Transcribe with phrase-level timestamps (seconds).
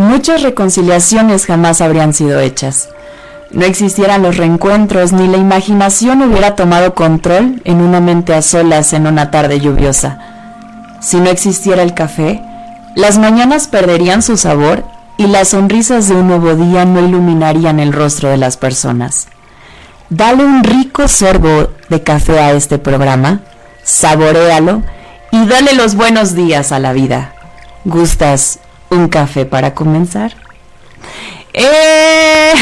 [0.00, 2.88] muchas reconciliaciones jamás habrían sido hechas.
[3.52, 8.92] No existieran los reencuentros ni la imaginación hubiera tomado control en una mente a solas
[8.92, 10.18] en una tarde lluviosa.
[11.00, 12.42] Si no existiera el café,
[12.94, 14.84] las mañanas perderían su sabor
[15.16, 19.28] y las sonrisas de un nuevo día no iluminarían el rostro de las personas.
[20.08, 23.40] Dale un rico sorbo de café a este programa,
[23.82, 24.82] saborealo
[25.32, 27.34] y dale los buenos días a la vida.
[27.84, 28.60] ¿Gustas
[28.90, 30.34] un café para comenzar?
[31.52, 32.52] ¡Eh!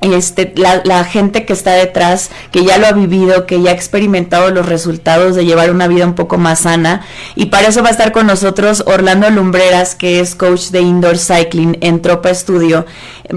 [0.00, 3.74] este, la, la, gente que está detrás, que ya lo ha vivido, que ya ha
[3.74, 7.04] experimentado los resultados de llevar una vida un poco más sana.
[7.34, 11.18] Y para eso va a estar con nosotros Orlando Lumbreras, que es coach de indoor
[11.18, 12.86] cycling en Tropa Studio.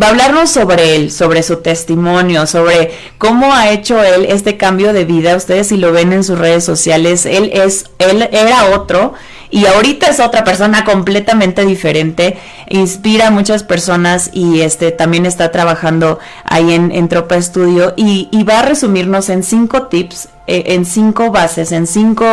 [0.01, 4.94] Va a hablarnos sobre él, sobre su testimonio, sobre cómo ha hecho él este cambio
[4.94, 5.36] de vida.
[5.36, 9.13] Ustedes si lo ven en sus redes sociales, él es, él era otro
[9.53, 12.39] y ahorita es otra persona completamente diferente,
[12.69, 18.29] inspira a muchas personas y este también está trabajando ahí en, en Tropa Estudio y,
[18.31, 22.25] y va a resumirnos en cinco tips eh, en cinco bases, en cinco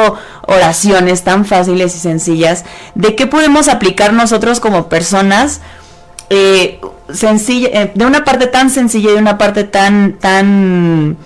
[0.47, 2.65] oraciones tan fáciles y sencillas,
[2.95, 5.61] de qué podemos aplicar nosotros como personas
[6.31, 6.81] eh,
[7.13, 11.19] sencilla, eh, de una parte tan sencilla y de una parte tan, tan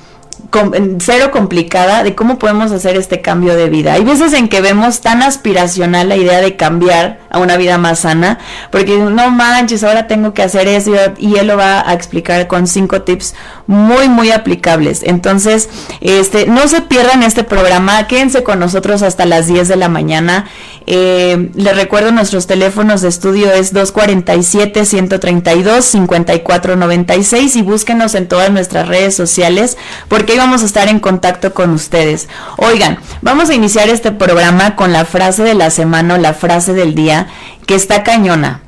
[0.98, 3.94] cero complicada de cómo podemos hacer este cambio de vida.
[3.94, 8.00] Hay veces en que vemos tan aspiracional la idea de cambiar a una vida más
[8.00, 8.38] sana,
[8.70, 12.66] porque no manches, ahora tengo que hacer eso y él lo va a explicar con
[12.66, 13.34] cinco tips
[13.66, 15.02] muy muy aplicables.
[15.04, 15.68] Entonces,
[16.00, 20.46] este no se pierdan este programa, quédense con nosotros hasta las 10 de la mañana.
[20.86, 28.50] Eh, les recuerdo nuestros teléfonos de estudio es 247 132 5496 y búsquenos en todas
[28.50, 29.78] nuestras redes sociales
[30.08, 32.28] porque vamos a estar en contacto con ustedes.
[32.58, 36.74] Oigan, vamos a iniciar este programa con la frase de la semana o la frase
[36.74, 37.28] del día
[37.66, 38.60] que está cañona.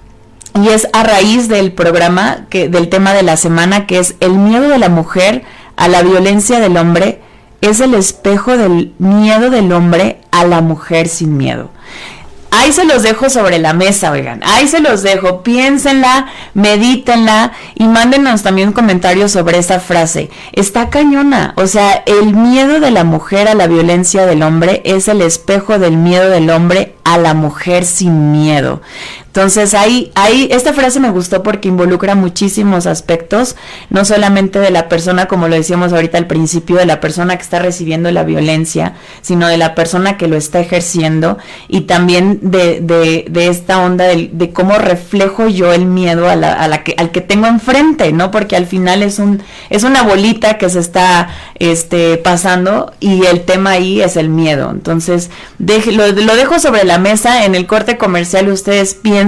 [0.55, 4.33] Y es a raíz del programa, que, del tema de la semana, que es el
[4.33, 5.45] miedo de la mujer
[5.77, 7.21] a la violencia del hombre,
[7.61, 11.69] es el espejo del miedo del hombre a la mujer sin miedo.
[12.59, 14.41] Ahí se los dejo sobre la mesa, oigan.
[14.43, 15.43] Ahí se los dejo.
[15.43, 20.31] Piénsenla, medítenla y mándenos también un comentario sobre esta frase.
[20.53, 21.53] Está cañona.
[21.57, 25.79] O sea, el miedo de la mujer a la violencia del hombre es el espejo
[25.79, 28.81] del miedo del hombre a la mujer sin miedo.
[29.37, 33.55] Entonces ahí, ahí, esta frase me gustó porque involucra muchísimos aspectos,
[33.91, 37.43] no solamente de la persona, como lo decíamos ahorita al principio, de la persona que
[37.43, 41.37] está recibiendo la violencia, sino de la persona que lo está ejerciendo
[41.69, 46.35] y también de, de, de esta onda de, de, cómo reflejo yo el miedo a
[46.35, 48.31] la, a la que, al que tengo enfrente, ¿no?
[48.31, 53.43] Porque al final es un, es una bolita que se está este, pasando y el
[53.43, 54.71] tema ahí es el miedo.
[54.71, 55.29] Entonces,
[55.59, 59.26] lo, lo dejo sobre la mesa, en el corte comercial ustedes piensan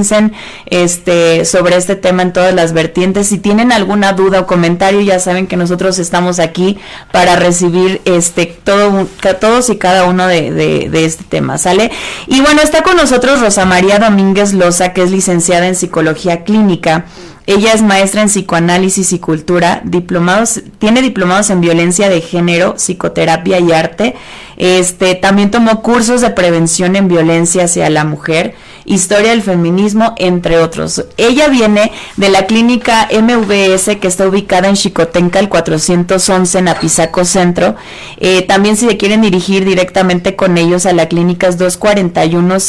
[0.66, 3.28] este, sobre este tema en todas las vertientes.
[3.28, 6.78] Si tienen alguna duda o comentario, ya saben que nosotros estamos aquí
[7.12, 9.06] para recibir este, todo,
[9.40, 11.90] todos y cada uno de, de este tema, ¿sale?
[12.26, 17.06] Y bueno, está con nosotros Rosa María Domínguez Loza, que es licenciada en Psicología Clínica.
[17.48, 23.58] Ella es maestra en psicoanálisis y cultura, diplomados, tiene diplomados en violencia de género, psicoterapia
[23.58, 24.16] y arte.
[24.58, 28.54] Este, también tomó cursos de prevención en violencia hacia la mujer
[28.84, 31.06] historia del feminismo, entre otros.
[31.16, 37.24] Ella viene de la clínica MVS que está ubicada en Chicotenca, el 411 en Apizaco
[37.24, 37.76] Centro.
[38.18, 42.60] Eh, también si se quieren dirigir directamente con ellos a la clínica es 241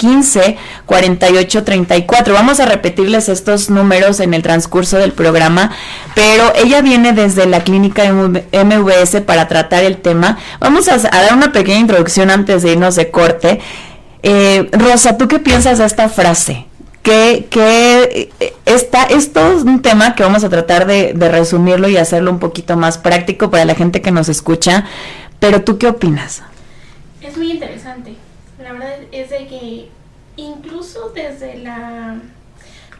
[0.00, 0.56] 115
[0.86, 2.34] 4834.
[2.34, 5.72] Vamos a repetirles estos números en el transcurso del programa,
[6.14, 10.38] pero ella viene desde la clínica MVS para tratar el tema.
[10.58, 13.60] Vamos a, dar una pequeña introducción antes de irnos de corte.
[14.22, 16.66] Eh, Rosa, ¿tú qué piensas de esta frase?
[17.02, 22.30] Que, que eh, esto es un tema que vamos a tratar de, resumirlo y hacerlo
[22.30, 24.84] un poquito más práctico para la gente que nos escucha,
[25.38, 26.42] pero ¿tú qué opinas?
[27.22, 28.16] Es muy interesante.
[29.12, 29.88] Es de que
[30.36, 32.20] incluso desde la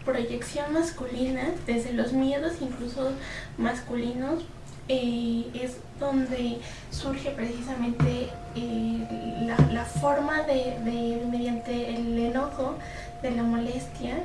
[0.04, 3.12] proyección masculina, desde los miedos incluso
[3.58, 4.42] masculinos,
[4.88, 6.58] eh, es donde
[6.90, 12.76] surge precisamente eh, la, forma de, mediante el enojo,
[13.22, 14.18] de la molestia,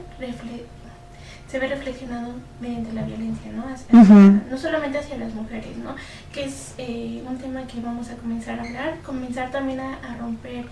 [1.47, 3.65] se ve reflexionado mediante la violencia, ¿no?
[4.49, 5.95] No solamente hacia las mujeres, ¿no?
[6.33, 10.17] Que es eh, un tema que vamos a comenzar a hablar, comenzar también a, a
[10.17, 10.65] romper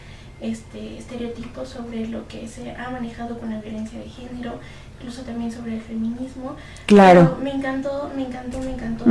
[0.43, 4.59] este estereotipos sobre lo que se ha manejado con la violencia de género,
[4.99, 6.55] incluso también sobre el feminismo.
[6.85, 7.37] Claro.
[7.41, 9.05] me encantó, me encantó, me encantó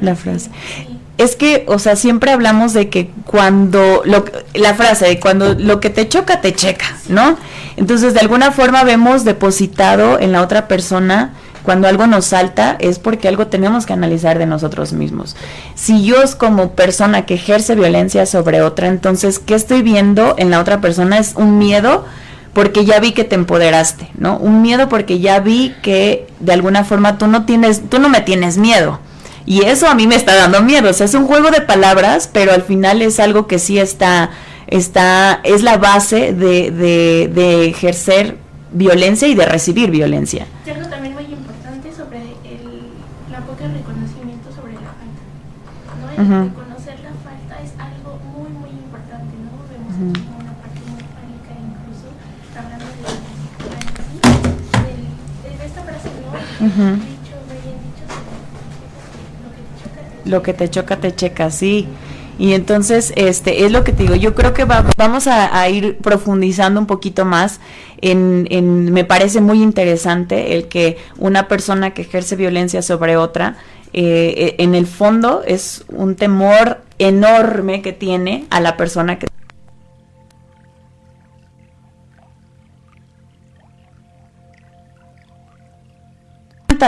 [0.00, 0.50] la frase.
[1.18, 4.24] Es que, o sea, siempre hablamos de que cuando, lo,
[4.54, 7.36] la frase de cuando lo que te choca, te checa, ¿no?
[7.76, 12.98] Entonces, de alguna forma vemos depositado en la otra persona cuando algo nos salta es
[12.98, 15.36] porque algo tenemos que analizar de nosotros mismos.
[15.74, 20.60] Si yo como persona que ejerce violencia sobre otra, entonces, ¿qué estoy viendo en la
[20.60, 21.18] otra persona?
[21.18, 22.04] Es un miedo
[22.52, 24.36] porque ya vi que te empoderaste, ¿no?
[24.38, 28.20] Un miedo porque ya vi que de alguna forma tú no tienes, tú no me
[28.20, 28.98] tienes miedo.
[29.46, 30.90] Y eso a mí me está dando miedo.
[30.90, 34.30] O sea, es un juego de palabras, pero al final es algo que sí está,
[34.66, 38.36] está, es la base de, de, ejercer
[38.72, 40.46] violencia y de recibir violencia
[41.20, 42.82] muy importante sobre el,
[43.30, 44.92] la poca reconocimiento sobre la
[46.20, 49.56] El reconocer la falta es algo muy, muy importante, ¿no?
[49.72, 50.42] Vemos uh -huh.
[50.42, 52.12] una parte muy pánica incluso,
[52.54, 53.08] hablando de,
[55.48, 56.66] de, de, esta frase, ¿no?
[56.66, 56.94] Uh -huh.
[56.96, 58.04] dicho, dicho,
[60.26, 61.88] lo que te choca, te checa, sí.
[62.38, 66.80] Y entonces, este, es lo que te digo, yo creo que vamos a, ir profundizando
[66.80, 67.60] un poquito más
[68.02, 73.56] en, en, me parece muy interesante el que una persona que ejerce violencia sobre otra,
[73.92, 79.26] eh, en el fondo es un temor enorme que tiene a la persona que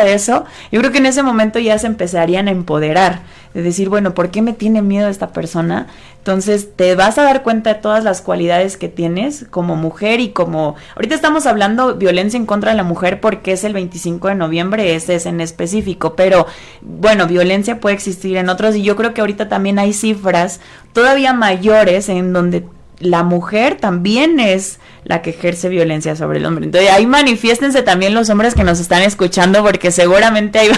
[0.00, 3.21] de eso, yo creo que en ese momento ya se empezarían a empoderar,
[3.54, 5.87] de decir, bueno, ¿por qué me tiene miedo esta persona?
[6.18, 10.30] Entonces te vas a dar cuenta de todas las cualidades que tienes como mujer y
[10.30, 10.76] como...
[10.94, 14.94] Ahorita estamos hablando violencia en contra de la mujer porque es el 25 de noviembre,
[14.94, 16.47] ese es en específico, pero
[16.80, 20.61] bueno, violencia puede existir en otros y yo creo que ahorita también hay cifras
[20.92, 22.64] todavía mayores en donde
[23.02, 26.66] la mujer también es la que ejerce violencia sobre el hombre.
[26.66, 30.71] Entonces ahí manifiéstense también los hombres que nos están escuchando porque seguramente hay,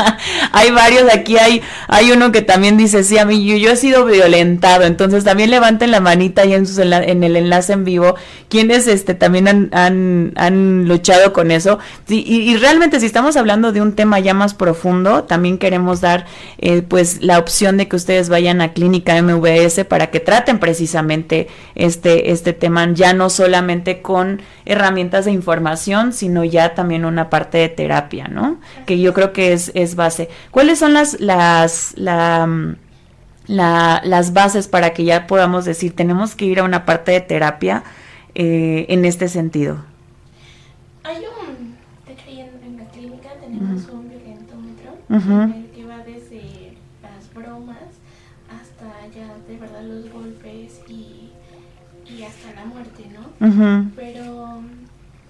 [0.52, 4.04] hay varios, aquí hay, hay uno que también dice, sí, a mí yo, he sido
[4.04, 8.16] violentado, entonces también levanten la manita ahí en, sus, en el enlace en vivo,
[8.48, 11.78] quienes este, también han, han, han luchado con eso.
[12.08, 16.26] y, y, realmente si estamos hablando de un tema ya más profundo, también queremos dar
[16.58, 21.48] eh, pues la opción de que ustedes vayan a Clínica MVS para que traten precisamente
[21.74, 23.69] este, este tema, ya no solamente
[24.02, 28.58] con herramientas de información, sino ya también una parte de terapia, ¿no?
[28.86, 30.28] Que yo creo que es, es base.
[30.50, 32.66] ¿Cuáles son las, las, la,
[33.46, 37.82] las bases para que ya podamos decir, tenemos que ir a una parte de terapia
[38.34, 39.84] eh, en este sentido?
[41.04, 45.69] Hay un, de hecho, en, la clínica tenemos un violentómetro en el
[53.96, 54.60] Pero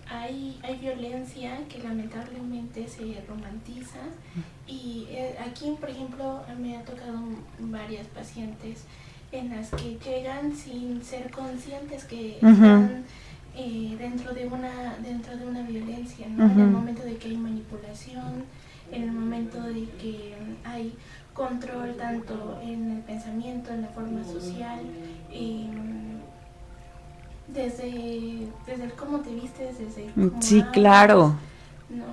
[0.09, 4.01] hay, hay violencia que lamentablemente se romantiza
[4.67, 7.21] y eh, aquí, por ejemplo, me ha tocado
[7.61, 8.85] varias pacientes
[9.31, 13.05] en las que llegan sin ser conscientes que están
[13.57, 16.47] eh, dentro de una dentro de una violencia, ¿no?
[16.47, 18.45] En el momento de que hay manipulación,
[18.91, 20.95] en el momento de que hay
[21.33, 24.81] control tanto en el pensamiento, en la forma social.
[25.31, 25.69] Eh,
[27.53, 31.35] desde, desde el cómo te vistes, desde cómo Sí, claro.
[31.89, 32.05] ¿No?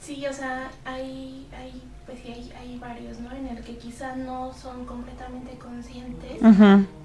[0.00, 3.30] Sí, o sea, hay, hay, pues sí, hay, hay varios, ¿no?
[3.32, 6.40] En el que quizás no son completamente conscientes,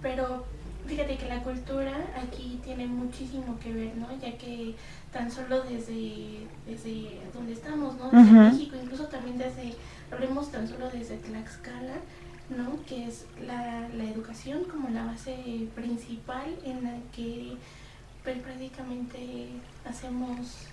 [0.01, 0.45] pero
[0.87, 4.07] fíjate que la cultura aquí tiene muchísimo que ver, ¿no?
[4.19, 4.75] Ya que
[5.11, 8.09] tan solo desde, desde donde estamos, ¿no?
[8.09, 9.75] Desde México, incluso también desde,
[10.11, 11.97] hablemos tan solo desde Tlaxcala,
[12.49, 12.79] ¿no?
[12.87, 17.57] que es la, la, educación como la base principal en la que
[18.23, 19.49] pues, prácticamente
[19.85, 20.67] hacemos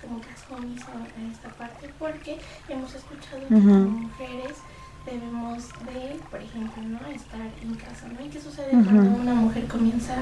[0.00, 2.38] como caso omiso a esta parte porque
[2.68, 4.56] hemos escuchado que como mujeres
[5.04, 6.98] debemos de, por ejemplo, ¿no?
[7.14, 8.24] estar en casa, ¿no?
[8.24, 10.14] ¿Y qué sucede cuando una mujer comienza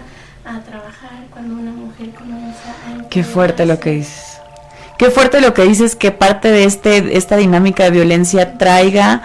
[0.44, 3.08] a trabajar, cuando una mujer comienza a...
[3.08, 4.40] Qué fuerte lo que dices.
[4.98, 9.22] Qué fuerte lo que dices que parte de este esta dinámica de violencia traiga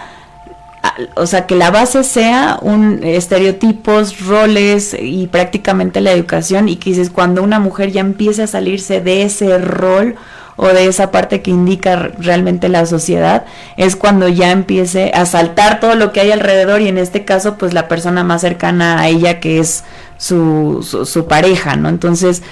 [1.16, 6.90] o sea, que la base sea un estereotipos, roles y prácticamente la educación y que
[6.90, 10.16] dices cuando una mujer ya empieza a salirse de ese rol
[10.56, 13.44] o de esa parte que indica realmente la sociedad,
[13.76, 17.56] es cuando ya empiece a saltar todo lo que hay alrededor y en este caso
[17.56, 19.84] pues la persona más cercana a ella que es
[20.16, 21.88] su, su, su pareja, ¿no?
[21.88, 22.42] Entonces,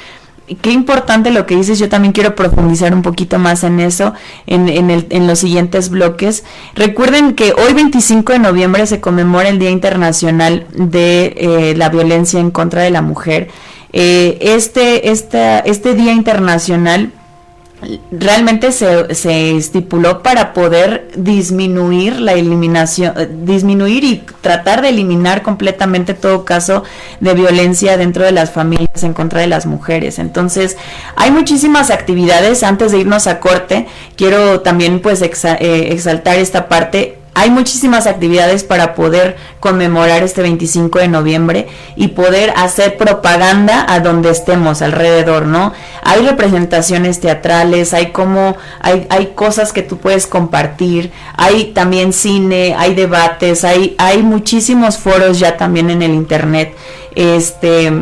[0.61, 4.13] qué importante lo que dices, yo también quiero profundizar un poquito más en eso
[4.47, 6.45] en, en, el, en, los siguientes bloques.
[6.75, 12.41] Recuerden que hoy 25 de noviembre se conmemora el Día Internacional de eh, la Violencia
[12.41, 13.49] en contra de la Mujer.
[13.93, 17.13] Eh, este, este, este Día Internacional
[18.11, 25.43] realmente se, se, estipuló para poder disminuir la eliminación, eh, disminuir y tratar de eliminar
[25.43, 26.85] completamente todo caso
[27.21, 30.19] de violencia dentro de las familias en contra de las mujeres.
[30.19, 30.77] Entonces,
[31.17, 32.62] hay muchísimas actividades.
[32.62, 33.87] Antes de irnos a corte,
[34.17, 40.99] quiero también pues eh, exaltar esta parte hay muchísimas actividades para poder conmemorar este 25
[40.99, 45.73] de noviembre y poder hacer propaganda a donde estemos alrededor, ¿no?
[46.03, 52.75] Hay representaciones teatrales, hay como hay, hay cosas que tú puedes compartir, hay también cine,
[52.77, 56.77] hay debates, hay hay muchísimos foros ya también en el internet.
[57.15, 57.93] Este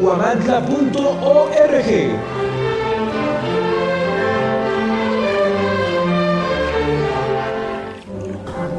[0.00, 1.88] huamantla.org.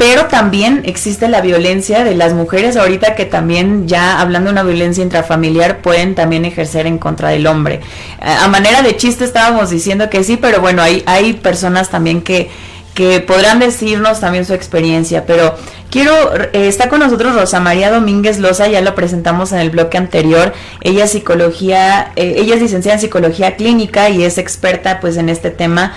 [0.01, 4.63] pero también existe la violencia de las mujeres ahorita que también ya hablando de una
[4.63, 7.81] violencia intrafamiliar pueden también ejercer en contra del hombre.
[8.19, 12.49] A manera de chiste estábamos diciendo que sí, pero bueno, hay, hay personas también que
[12.93, 15.56] que podrán decirnos también su experiencia, pero
[15.89, 19.97] quiero, eh, está con nosotros Rosa María Domínguez Loza, ya lo presentamos en el bloque
[19.97, 25.17] anterior, ella es psicología, eh, ella es licenciada en psicología clínica y es experta pues
[25.17, 25.93] en este tema.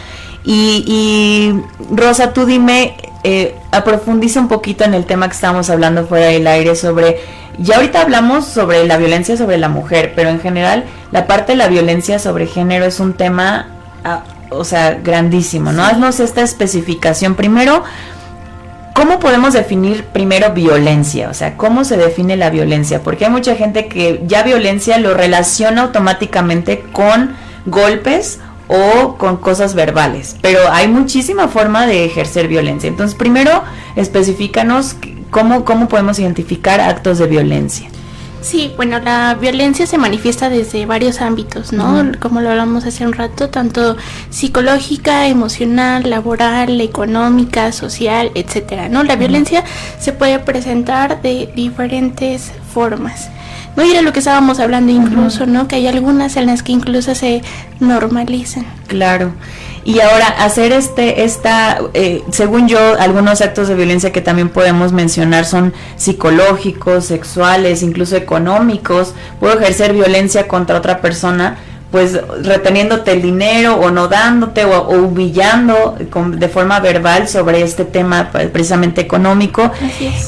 [0.46, 1.54] Y,
[1.90, 6.46] Rosa, tú dime, eh, aprofundiza un poquito en el tema que estábamos hablando fuera del
[6.46, 7.18] aire sobre,
[7.58, 11.56] ya ahorita hablamos sobre la violencia sobre la mujer, pero en general la parte de
[11.56, 13.68] la violencia sobre género es un tema...
[14.56, 15.82] O sea, grandísimo, ¿no?
[15.84, 17.34] Haznos esta especificación.
[17.34, 17.82] Primero,
[18.94, 21.28] ¿cómo podemos definir primero violencia?
[21.28, 23.02] O sea, ¿cómo se define la violencia?
[23.02, 27.34] Porque hay mucha gente que ya violencia lo relaciona automáticamente con
[27.66, 32.88] golpes o con cosas verbales, pero hay muchísima forma de ejercer violencia.
[32.88, 33.62] Entonces, primero,
[33.94, 34.96] especificanos
[35.30, 37.88] cómo, cómo podemos identificar actos de violencia.
[38.44, 42.12] Sí, bueno, la violencia se manifiesta desde varios ámbitos, ¿no?
[42.20, 43.96] Como lo hablamos hace un rato, tanto
[44.28, 49.02] psicológica, emocional, laboral, económica, social, etcétera, ¿no?
[49.02, 49.64] La violencia
[49.98, 53.30] se puede presentar de diferentes formas.
[53.76, 55.66] No era lo que estábamos hablando incluso, ¿no?
[55.66, 57.42] Que hay algunas en las que incluso se
[57.80, 58.66] normalizan.
[58.86, 59.32] Claro.
[59.84, 64.92] Y ahora, hacer este, esta, eh, según yo, algunos actos de violencia que también podemos
[64.92, 69.14] mencionar son psicológicos, sexuales, incluso económicos.
[69.40, 71.58] Puedo ejercer violencia contra otra persona
[71.94, 78.32] pues reteniéndote el dinero o no dándote o, humillando de forma verbal sobre este tema
[78.32, 79.70] precisamente económico.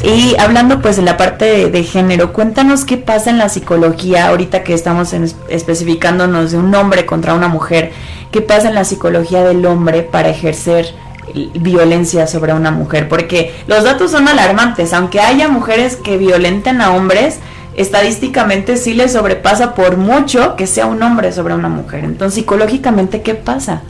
[0.05, 4.62] Y hablando pues de la parte de, género, cuéntanos qué pasa en la psicología ahorita
[4.62, 5.12] que estamos
[5.48, 7.90] especificándonos de un hombre contra una mujer,
[8.31, 10.94] qué pasa en la psicología del hombre para ejercer
[11.35, 16.92] violencia sobre una mujer, porque los datos son alarmantes, aunque haya mujeres que violenten a
[16.92, 17.40] hombres,
[17.76, 22.04] estadísticamente sí le sobrepasa por mucho que sea un hombre sobre una mujer.
[22.04, 23.82] Entonces, psicológicamente, ¿qué pasa?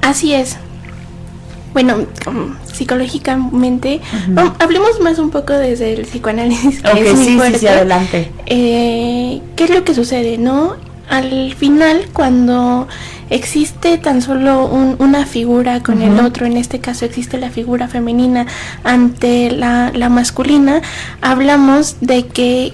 [0.00, 0.56] Así es.
[1.72, 2.06] Bueno,
[2.70, 4.00] psicológicamente,
[4.58, 6.82] hablemos más un poco desde el psicoanálisis.
[6.82, 8.30] Que es sí, sí, sí, adelante.
[8.46, 10.76] Eh, ¿Qué es lo que sucede, no?
[11.12, 12.88] Al final, cuando
[13.28, 18.46] existe tan solo una figura con el otro, en este caso existe la figura femenina
[18.82, 20.80] ante la, masculina,
[21.20, 22.72] hablamos de que,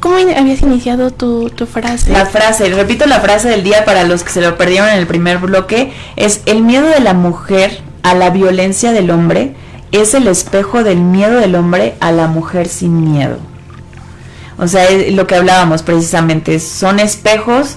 [0.00, 2.12] ¿cómo habías iniciado tu, tu frase?
[2.12, 5.06] La frase, repito la frase del día para los que se lo perdieron en el
[5.06, 9.54] primer bloque, es el miedo de la mujer a la violencia del hombre
[9.92, 13.38] es el espejo del miedo del hombre a la mujer sin miedo.
[14.58, 17.76] O sea, lo que hablábamos precisamente, son espejos,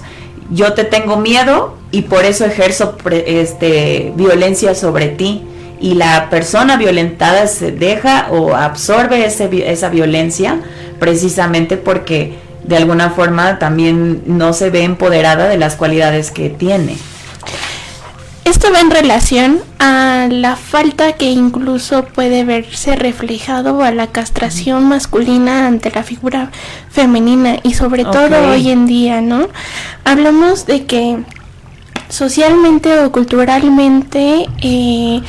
[0.50, 5.42] yo te tengo miedo, y por eso ejerzo este, violencia sobre ti
[5.80, 10.60] y la persona violentada se deja o absorbe ese, esa violencia
[10.98, 16.96] precisamente porque de alguna forma también no se ve empoderada de las cualidades que tiene.
[18.44, 24.88] Esto va en relación a la falta que incluso puede verse reflejado a la castración
[24.88, 26.50] masculina ante la figura
[26.90, 29.48] femenina y sobre todo hoy en día, ¿no?
[30.04, 31.18] Hablamos de que
[32.08, 35.22] socialmente o culturalmente eh,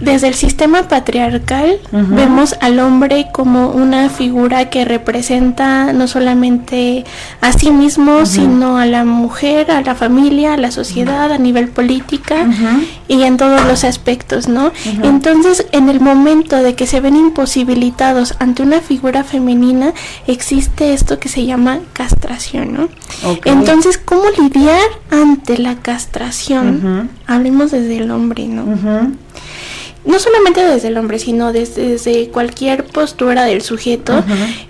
[0.00, 7.04] desde el sistema patriarcal vemos al hombre como una figura que representa no solamente
[7.40, 11.68] a sí mismo, sino a la mujer, a la familia, a la sociedad, a nivel
[11.68, 12.46] política
[13.08, 14.72] y en todos los aspectos, ¿no?
[15.02, 19.92] Entonces, en el momento de que se ven imposibilitados ante una figura femenina,
[20.26, 22.88] existe esto que se llama castración, ¿no?
[23.44, 27.10] Entonces, ¿cómo lidiar ante la castración?
[27.26, 28.64] Hablemos desde el hombre, ¿no?
[30.04, 34.24] No solamente desde el hombre, sino desde, cualquier postura del sujeto,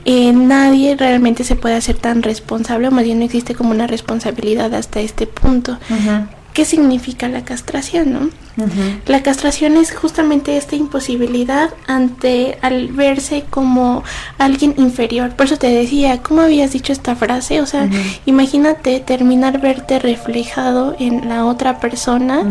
[0.05, 3.87] eh, nadie realmente se puede hacer tan responsable, o más bien no existe como una
[3.87, 5.79] responsabilidad hasta este punto.
[6.53, 8.31] ¿Qué significa la castración, no?
[9.07, 14.03] La castración es justamente esta imposibilidad ante al verse como
[14.37, 15.31] alguien inferior.
[15.31, 17.61] Por eso te decía, ¿cómo habías dicho esta frase?
[17.61, 17.89] O sea,
[18.27, 22.45] imagínate terminar verte reflejado en la otra persona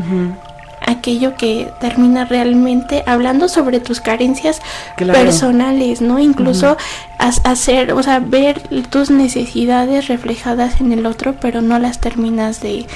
[0.89, 4.62] aquello que termina realmente hablando sobre tus carencias
[4.97, 6.19] personales, ¿no?
[6.19, 6.78] Incluso
[7.19, 12.88] hacer, o sea, ver tus necesidades reflejadas en el otro, pero no las terminas de,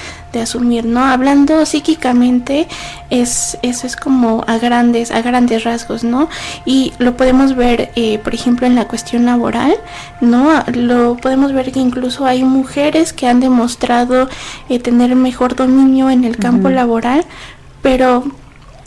[0.42, 1.06] asumir, ¿no?
[1.06, 2.68] Hablando psíquicamente,
[3.12, 6.28] es, eso es como a grandes, a grandes rasgos, ¿no?
[6.66, 9.76] Y lo podemos ver, eh, por ejemplo, en la cuestión laboral,
[10.22, 10.64] ¿no?
[10.74, 14.28] Lo podemos ver que incluso hay mujeres que han demostrado
[14.70, 17.26] eh, tener mejor dominio en el campo laboral,
[17.84, 18.24] pero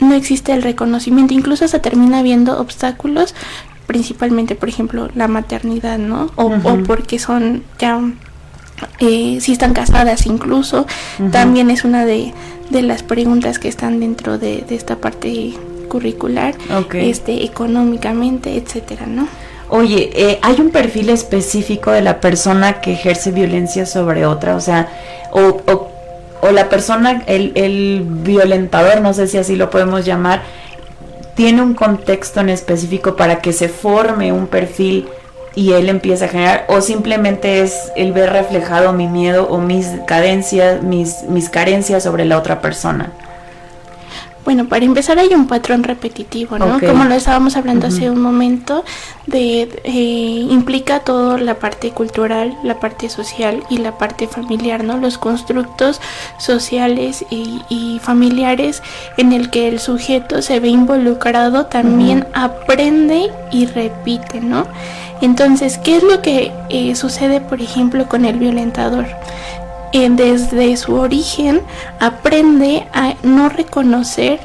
[0.00, 3.34] no existe el reconocimiento, incluso se termina viendo obstáculos,
[3.86, 6.30] principalmente, por ejemplo, la maternidad, ¿no?
[6.34, 6.50] O,
[6.86, 8.00] porque son ya,
[8.98, 10.86] eh, si están casadas incluso,
[11.30, 12.34] también es una de,
[12.70, 15.54] las preguntas que están dentro de, esta parte
[15.88, 16.56] curricular,
[16.94, 19.28] este, económicamente, etcétera, ¿no?
[19.68, 24.54] Oye, eh, ¿hay un perfil específico de la persona que ejerce violencia sobre otra?
[24.54, 24.88] O sea,
[25.32, 25.95] o, o
[26.40, 30.42] o la persona, el, el violentador, no sé si así lo podemos llamar,
[31.34, 35.08] tiene un contexto en específico para que se forme un perfil
[35.54, 39.86] y él empieza a generar o simplemente es el ver reflejado mi miedo o mis
[40.06, 43.12] cadencias, mis, mis carencias sobre la otra persona.
[44.46, 46.78] Bueno, para empezar hay un patrón repetitivo, ¿no?
[46.78, 48.84] Como lo estábamos hablando hace un momento,
[49.26, 54.98] de eh, implica todo la parte cultural, la parte social y la parte familiar, ¿no?
[54.98, 56.00] Los constructos
[56.38, 58.84] sociales y, familiares
[59.16, 64.64] en el que el sujeto se ve involucrado también aprende y repite, ¿no?
[65.22, 69.06] Entonces, ¿qué es lo que eh, sucede, por ejemplo, con el violentador?
[70.08, 71.62] Desde su origen
[72.00, 74.40] aprende a no reconocer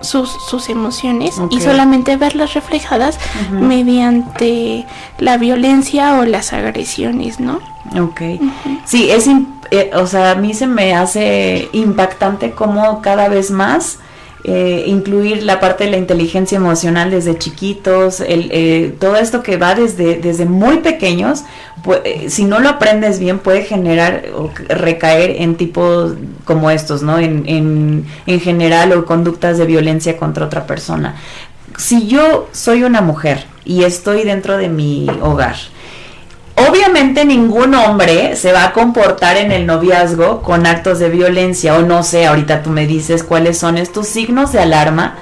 [0.00, 3.18] sus, sus emociones y solamente verlas reflejadas
[3.50, 4.86] mediante
[5.18, 7.60] la violencia o las agresiones, ¿no?
[7.98, 8.20] Ok.
[8.84, 9.28] Sí, es,
[9.70, 13.98] eh, o sea, a mí se me hace impactante como cada vez más
[14.44, 19.56] eh, incluir la parte de la inteligencia emocional desde chiquitos, el, eh, todo esto que
[19.56, 21.44] va desde, desde muy pequeños,
[21.82, 22.00] pues,
[22.32, 27.18] si no lo aprendes bien puede generar o recaer en tipos como estos, ¿no?
[27.18, 31.16] En, en, en general o conductas de violencia contra otra persona.
[31.76, 35.56] Si yo soy una mujer y estoy dentro de mi hogar,
[36.56, 41.82] Obviamente ningún hombre se va a comportar en el noviazgo con actos de violencia o
[41.82, 45.16] no sé, ahorita tú me dices cuáles son estos signos de alarma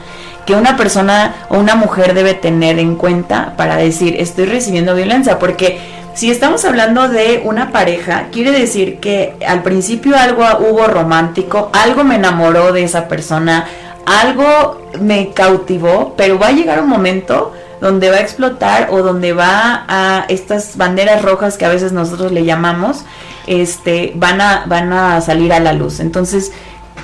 [0.44, 5.38] que una persona o una mujer debe tener en cuenta para decir estoy recibiendo violencia,
[5.38, 5.78] porque
[6.14, 12.04] si estamos hablando de una pareja, quiere decir que al principio algo hubo romántico, algo
[12.04, 13.66] me enamoró de esa persona,
[14.04, 19.32] algo me cautivó, pero va a llegar un momento donde va a explotar o donde
[19.32, 23.04] va a estas banderas rojas que a veces nosotros le llamamos,
[23.48, 25.98] este, van a, van a salir a la luz.
[25.98, 26.52] Entonces,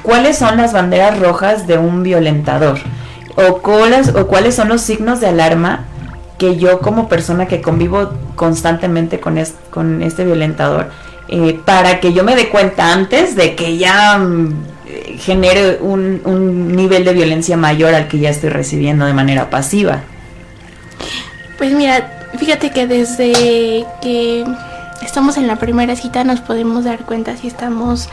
[0.03, 2.79] ¿cuáles son las banderas rojas de un violentador?
[3.35, 5.85] O cuáles, o cuáles son los signos de alarma
[6.39, 9.37] que yo como persona que convivo constantemente con,
[9.71, 10.91] con este violentador,
[11.27, 14.55] eh, para que yo me dé cuenta antes de que ya mm,
[15.19, 20.03] genere un, un nivel de violencia mayor al que ya estoy recibiendo de manera pasiva.
[21.57, 24.45] Pues mira, fíjate que desde que
[25.03, 28.09] estamos en la primera cita nos podemos dar cuenta si estamos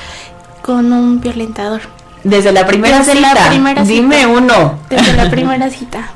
[0.61, 1.81] con un violentador.
[2.23, 3.83] Desde la primera cita.
[3.83, 4.79] Dime uno.
[4.89, 6.09] Desde la primera cita.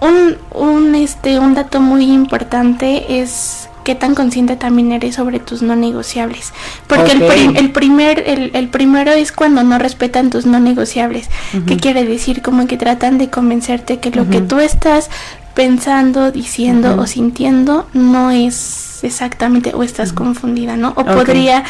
[0.00, 5.62] Un, un, este, un dato muy importante es qué tan consciente también eres sobre tus
[5.62, 6.52] no negociables.
[6.86, 7.22] Porque el,
[7.56, 11.28] el, primer, el, el, primero es cuando no respetan tus no negociables.
[11.66, 12.42] ¿Qué quiere decir?
[12.42, 15.10] Como que tratan de convencerte que lo que tú estás
[15.54, 20.94] pensando, diciendo o sintiendo no es exactamente o estás confundida, ¿no?
[20.96, 21.62] O podría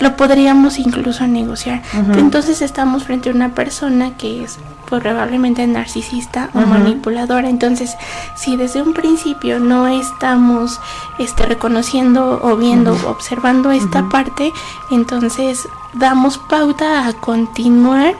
[0.00, 1.82] lo podríamos incluso negociar.
[2.16, 7.48] Entonces estamos frente a una persona que es probablemente narcisista o manipuladora.
[7.48, 7.96] Entonces,
[8.36, 10.80] si desde un principio no estamos
[11.18, 14.52] este, reconociendo o viendo observando esta parte,
[14.90, 18.14] entonces damos pauta a continuar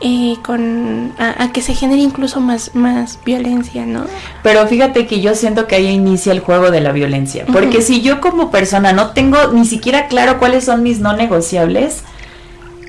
[0.00, 4.04] eh, con a, que se genere incluso más más violencia, ¿no?
[4.42, 8.02] Pero fíjate que yo siento que ahí inicia el juego de la violencia, porque si
[8.02, 12.02] yo como persona no tengo ni siquiera claro cuáles son mis no negociables,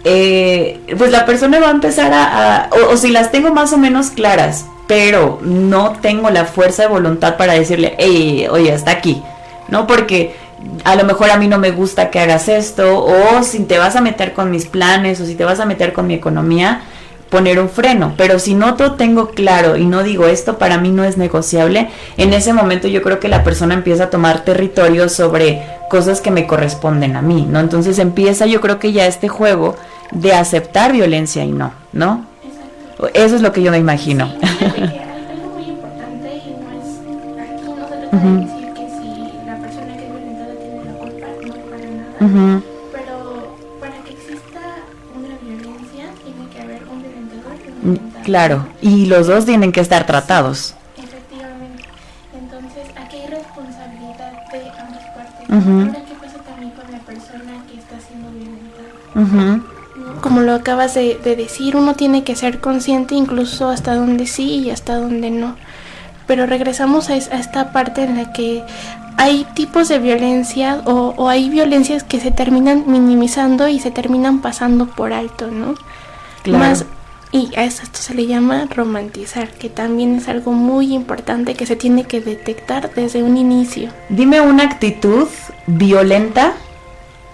[0.03, 4.09] eh, pues la persona va a empezar a, o, si las tengo más o menos
[4.09, 9.21] claras, pero no tengo la fuerza de voluntad para decirle, hey, oye, hasta aquí,
[9.69, 9.87] ¿no?
[9.87, 10.35] Porque
[10.83, 13.95] a lo mejor a mí no me gusta que hagas esto, o si te vas
[13.95, 16.81] a meter con mis planes, o si te vas a meter con mi economía,
[17.29, 20.89] poner un freno, pero si no todo tengo claro y no digo esto para mí
[20.91, 25.09] no es negociable, en ese momento yo creo que la persona empieza a tomar territorio
[25.09, 27.59] sobre cosas que me corresponden a mí, ¿no?
[27.59, 29.75] Entonces empieza yo creo que ya este juego
[30.11, 32.25] de aceptar violencia y no, ¿no?
[33.13, 34.25] Eso es lo que yo me imagino.
[34.25, 39.57] algo muy importante y no es aquí no se trata de decir que si la
[39.57, 42.76] persona que es violentada tiene la culpa, no para nada.
[48.23, 50.75] Claro, y los dos tienen que estar tratados.
[50.97, 51.83] Efectivamente.
[52.37, 55.49] Entonces, aquí hay responsabilidad de ambas partes.
[55.49, 59.63] Ahora, ¿qué pasa también con la persona que está siendo violentada?
[60.21, 64.71] Como lo acabas de, decir, uno tiene que ser consciente incluso hasta donde sí y
[64.71, 65.55] hasta donde no.
[66.25, 68.63] Pero regresamos a, esta parte en la que
[69.17, 74.41] hay tipos de violencia o, o, hay violencias que se terminan minimizando y se terminan
[74.41, 75.75] pasando por alto, ¿no?
[76.43, 76.59] Claro.
[76.59, 76.85] Más
[77.31, 81.75] y a esto se le llama romantizar, que también es algo muy importante que se
[81.75, 83.89] tiene que detectar desde un inicio.
[84.09, 85.27] Dime una actitud
[85.67, 86.53] violenta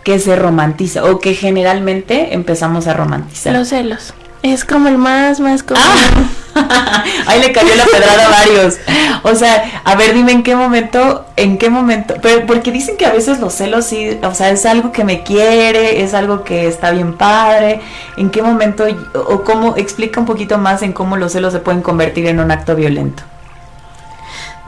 [0.04, 3.54] que se romantiza o que generalmente empezamos a romantizar.
[3.54, 4.14] Los celos.
[4.42, 5.82] Es como el más, más común.
[5.86, 6.30] Ah.
[7.28, 8.80] Ahí le cayó la pedrada a varios.
[9.24, 13.06] O sea, a ver, dime en qué momento, en qué momento, pero porque dicen que
[13.06, 16.68] a veces los celos sí, o sea, es algo que me quiere, es algo que
[16.68, 17.82] está bien padre.
[18.18, 21.82] ¿En qué momento o cómo explica un poquito más en cómo los celos se pueden
[21.82, 23.24] convertir en un acto violento?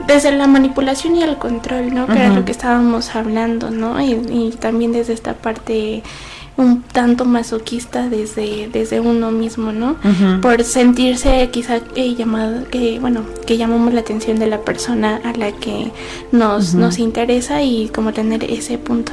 [0.06, 2.06] Desde la manipulación y el control, ¿no?
[2.06, 4.00] Que era lo que estábamos hablando, ¿no?
[4.00, 6.02] Y, y también desde esta parte
[6.56, 9.96] un tanto masoquista desde, desde uno mismo, ¿no?
[10.40, 15.32] Por sentirse quizá eh, llamado, que bueno, que llamamos la atención de la persona a
[15.32, 15.92] la que
[16.32, 19.12] nos, nos interesa y como tener ese punto.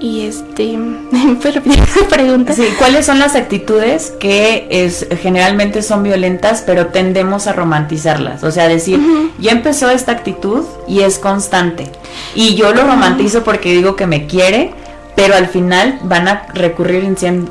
[0.00, 0.78] Y este,
[1.42, 1.60] pero
[2.08, 2.52] pregunta.
[2.52, 8.44] Sí, ¿cuáles son las actitudes que es, generalmente son violentas, pero tendemos a romantizarlas?
[8.44, 9.00] O sea, decir,
[9.38, 11.90] ya empezó esta actitud y es constante.
[12.34, 14.72] Y yo lo romantizo porque digo que me quiere,
[15.18, 17.04] pero al final van a recurrir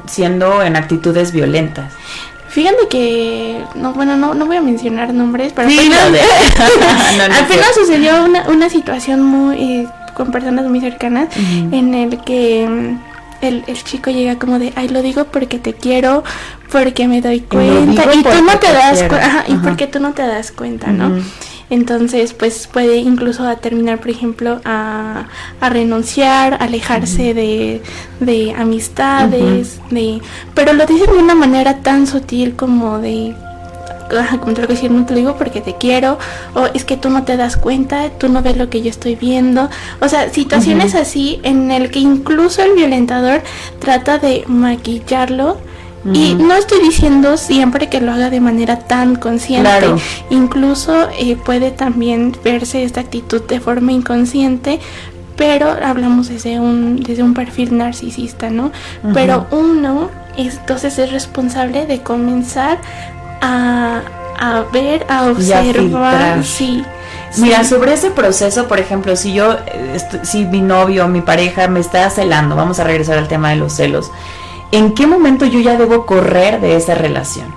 [0.07, 1.91] siendo en actitudes violentas.
[2.47, 6.15] Fíjate que, no, bueno, no, no voy a mencionar nombres, pero al, final,
[7.75, 13.65] sucedió una, una situación muy, eh, con personas muy cercanas en el que mm, el,
[13.67, 16.23] el, chico llega como de, ay, lo digo porque te quiero,
[16.71, 20.25] porque me doy cuenta, y, tú no te, das cuenta, y porque tú no te
[20.25, 21.21] das cuenta, ¿no?
[21.69, 25.27] Entonces, pues puede incluso terminar, por ejemplo, a,
[25.59, 27.81] a renunciar, alejarse de,
[28.21, 30.21] de, amistades, de,
[30.53, 33.35] pero lo dicen de una manera tan sutil como de
[34.39, 36.17] como te lo decir, no te lo digo porque te quiero,
[36.53, 39.15] o es que tú no te das cuenta, tú no ves lo que yo estoy
[39.15, 39.69] viendo.
[40.01, 43.41] O sea, situaciones así en el que incluso el violentador
[43.79, 45.57] trata de maquillarlo
[46.05, 49.87] y no estoy diciendo siempre que lo haga de manera tan consciente.
[50.29, 54.79] Incluso eh, puede también verse esta actitud de forma inconsciente,
[55.35, 58.71] pero hablamos desde un, desde un perfil narcisista, ¿no?
[59.13, 62.77] Pero uno entonces es responsable de comenzar
[63.41, 64.01] a,
[64.39, 66.43] a ver, a observar.
[66.43, 66.83] Sí.
[67.37, 71.81] Mira, sobre ese proceso, por ejemplo, si yo, eh, si mi novio, mi pareja me
[71.81, 74.09] está celando, vamos a regresar al tema de los celos
[74.71, 77.53] ¿en qué momento yo ya debo correr de esa relación?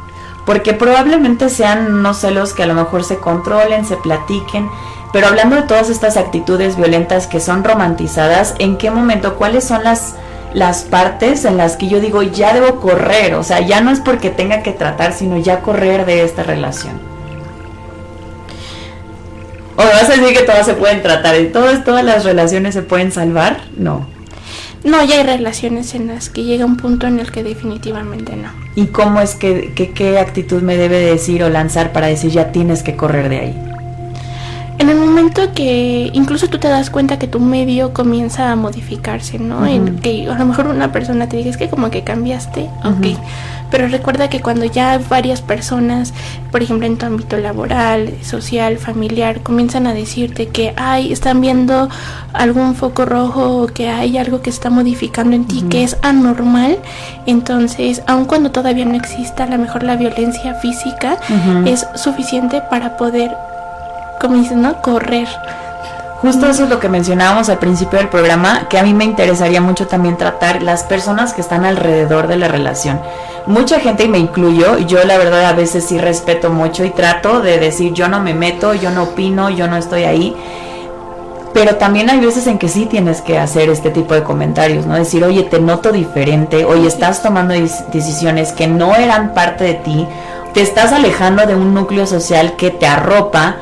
[0.46, 4.68] Porque probablemente sean unos celos que a lo mejor se controlen, se platiquen,
[5.12, 9.82] pero hablando de todas estas actitudes violentas que son romantizadas, ¿en qué momento, cuáles son
[9.82, 10.14] las,
[10.54, 13.34] las partes en las que yo digo ya debo correr?
[13.34, 17.00] O sea, ya no es porque tenga que tratar, sino ya correr de esta relación.
[19.76, 22.82] ¿O vas a decir que todas se pueden tratar y todas, todas las relaciones se
[22.82, 23.62] pueden salvar?
[23.76, 24.06] No.
[24.84, 28.48] No, ya hay relaciones en las que llega un punto en el que definitivamente no.
[28.76, 32.82] ¿Y cómo es que, qué actitud me debe decir o lanzar para decir ya tienes
[32.82, 33.62] que correr de ahí?
[34.78, 39.38] En el momento que incluso tú te das cuenta que tu medio comienza a modificarse,
[39.38, 39.66] ¿no?
[39.66, 43.18] En que a lo mejor una persona te dice, es que como que cambiaste, ok.
[43.70, 46.12] Pero recuerda que cuando ya varias personas,
[46.50, 51.88] por ejemplo en tu ámbito laboral, social, familiar, comienzan a decirte que hay, están viendo
[52.32, 56.78] algún foco rojo o que hay algo que está modificando en ti que es anormal,
[57.26, 61.18] entonces, aun cuando todavía no exista a lo mejor la violencia física,
[61.66, 63.30] es suficiente para poder
[64.20, 64.80] como dicen, ¿no?
[64.82, 65.26] Correr.
[66.20, 69.62] Justo eso es lo que mencionábamos al principio del programa, que a mí me interesaría
[69.62, 73.00] mucho también tratar las personas que están alrededor de la relación.
[73.46, 77.40] Mucha gente, y me incluyo, yo la verdad a veces sí respeto mucho y trato
[77.40, 80.36] de decir yo no me meto, yo no opino, yo no estoy ahí.
[81.54, 84.96] Pero también hay veces en que sí tienes que hacer este tipo de comentarios, ¿no?
[84.96, 87.54] Decir, oye, te noto diferente, oye, estás tomando
[87.92, 90.06] decisiones que no eran parte de ti,
[90.52, 93.56] te estás alejando de un núcleo social que te arropa,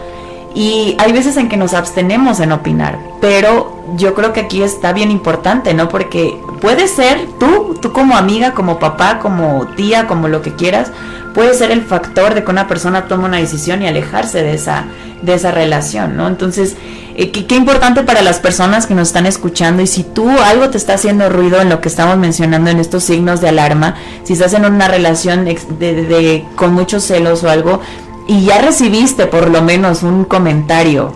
[0.54, 4.92] y hay veces en que nos abstenemos en opinar, pero yo creo que aquí está
[4.92, 5.88] bien importante, ¿no?
[5.88, 10.90] Porque puede ser tú, tú como amiga, como papá, como tía, como lo que quieras,
[11.34, 14.84] puede ser el factor de que una persona tome una decisión y alejarse de esa,
[15.22, 16.26] de esa relación, ¿no?
[16.26, 16.76] Entonces,
[17.14, 20.78] eh, qué, importante para las personas que nos están escuchando y si tú algo te
[20.78, 24.54] está haciendo ruido en lo que estamos mencionando en estos signos de alarma, si estás
[24.54, 27.80] en una relación de, con muchos celos o algo,
[28.28, 31.14] y ya recibiste por lo menos un comentario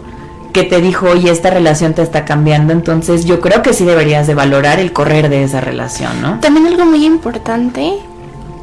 [0.52, 4.26] que te dijo, oye, esta relación te está cambiando, entonces yo creo que sí deberías
[4.26, 6.40] de valorar el correr de esa relación, ¿no?
[6.40, 7.98] También algo muy importante,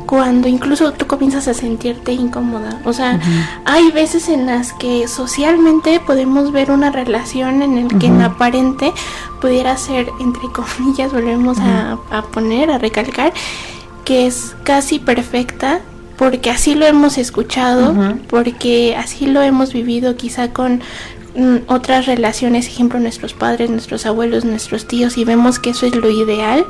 [0.06, 3.20] cuando incluso tú comienzas a sentirte incómoda, o sea,
[3.66, 8.91] hay veces en las que socialmente podemos ver una relación en el que en aparente
[9.41, 13.32] pudiera ser, entre comillas, volvemos a, a poner, a recalcar,
[14.06, 15.82] que es casi perfecta
[16.20, 17.95] porque así lo hemos escuchado,
[18.28, 20.82] porque así lo hemos vivido quizá con
[21.34, 25.95] mm, otras relaciones, ejemplo nuestros padres, nuestros abuelos, nuestros tíos y vemos que eso es
[25.95, 26.65] lo ideal,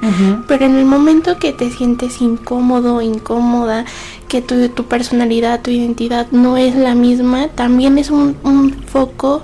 [0.48, 3.86] pero en el momento que te sientes incómodo, incómoda,
[4.28, 9.44] que tu, tu personalidad, tu identidad no es la misma, también es un, un foco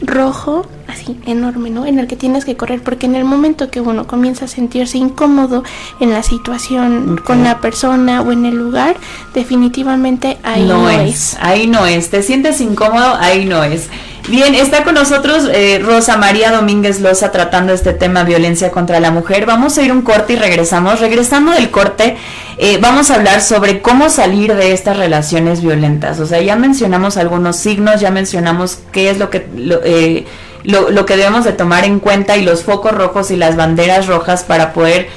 [0.00, 1.86] rojo así enorme, ¿no?
[1.86, 4.98] En el que tienes que correr, porque en el momento que uno comienza a sentirse
[4.98, 5.64] incómodo
[6.00, 8.96] en la situación con la persona o en el lugar,
[9.34, 11.36] definitivamente ahí no, es.
[11.40, 12.10] Ahí no es.
[12.10, 13.88] Te sientes incómodo, ahí no es.
[14.28, 19.10] Bien, está con nosotros eh, Rosa María Domínguez Loza tratando este tema violencia contra la
[19.10, 19.46] mujer.
[19.46, 21.00] Vamos a ir un corte y regresamos.
[21.00, 22.16] Regresando del corte,
[22.56, 26.20] eh, vamos a hablar sobre cómo salir de estas relaciones violentas.
[26.20, 29.46] O sea, ya mencionamos algunos signos, ya mencionamos qué es lo que...
[29.84, 30.24] Eh,
[30.64, 34.44] lo, que debemos de tomar en cuenta y los focos rojos y las banderas rojas
[34.44, 35.08] para poder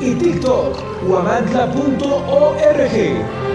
[0.00, 0.76] y TikTok,
[1.08, 3.45] huamantla.org.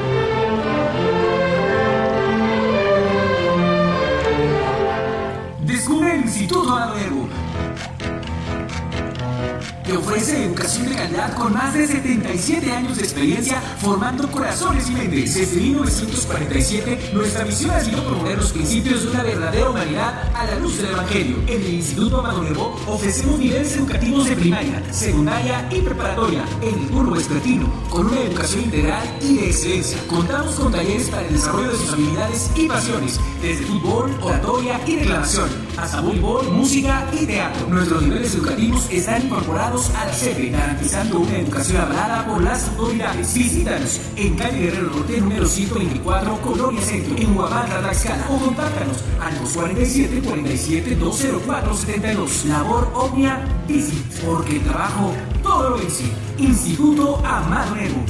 [10.32, 15.36] ofrece educación de calidad con más de 77 años de experiencia formando corazones y mentes.
[15.36, 20.56] Desde 1947, nuestra misión ha sido promover los principios de una verdadera humanidad a la
[20.56, 21.38] luz del Evangelio.
[21.48, 26.90] En el Instituto Amado Nervo ofrecemos niveles educativos de primaria, secundaria y preparatoria en el
[26.90, 29.98] curso vespertino, con una educación integral y de excelencia.
[30.08, 34.96] Contamos con talleres para el desarrollo de sus habilidades y pasiones, desde fútbol, oratoria y
[34.96, 37.68] declamación, hasta voleibol, música y teatro.
[37.68, 43.34] Nuestros niveles educativos están incorporados a la garantizando una educación avalada por las autoridades.
[43.34, 49.38] Visítanos en calle Guerrero Norte, número 124, Colonia Centro, en Huamantla, Tlaxcala, o contáctanos al
[49.40, 52.46] 247 47 204 72.
[52.46, 55.14] Labor Omnia Visit, porque el trabajo
[55.44, 56.06] todo lo vence.
[56.38, 58.04] Instituto Amado Nuevo.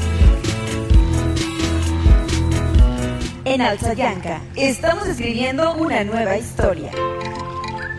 [3.43, 6.91] En Alzayanca estamos escribiendo una nueva historia.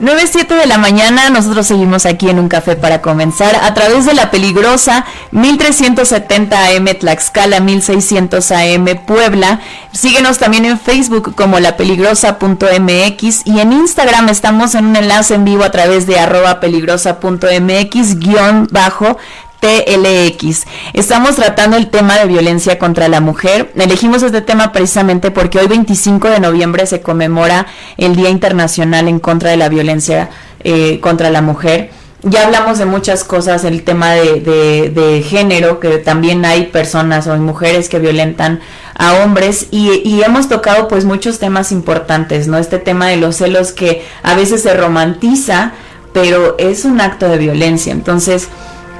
[0.00, 4.14] 9.07 de la mañana, nosotros seguimos aquí en un café para comenzar a través de
[4.14, 9.60] la peligrosa 1370 AM Tlaxcala, 1600 AM Puebla.
[9.92, 15.44] Síguenos también en Facebook como la peligrosa.mx y en Instagram estamos en un enlace en
[15.44, 19.18] vivo a través de arroba peligrosa.mx guion bajo
[19.60, 20.66] TLX.
[20.92, 23.70] Estamos tratando el tema de violencia contra la mujer.
[23.76, 29.18] Elegimos este tema precisamente porque hoy 25 de noviembre se conmemora el Día Internacional en
[29.18, 30.30] contra de la violencia
[30.60, 31.90] eh, contra la mujer.
[32.22, 37.88] Ya hablamos de muchas cosas, el tema de, género, que también hay personas o mujeres
[37.88, 38.60] que violentan
[38.96, 42.58] a hombres y, y, hemos tocado pues muchos temas importantes, ¿no?
[42.58, 45.74] Este tema de los celos que a veces se romantiza,
[46.12, 47.92] pero es un acto de violencia.
[47.92, 48.48] Entonces,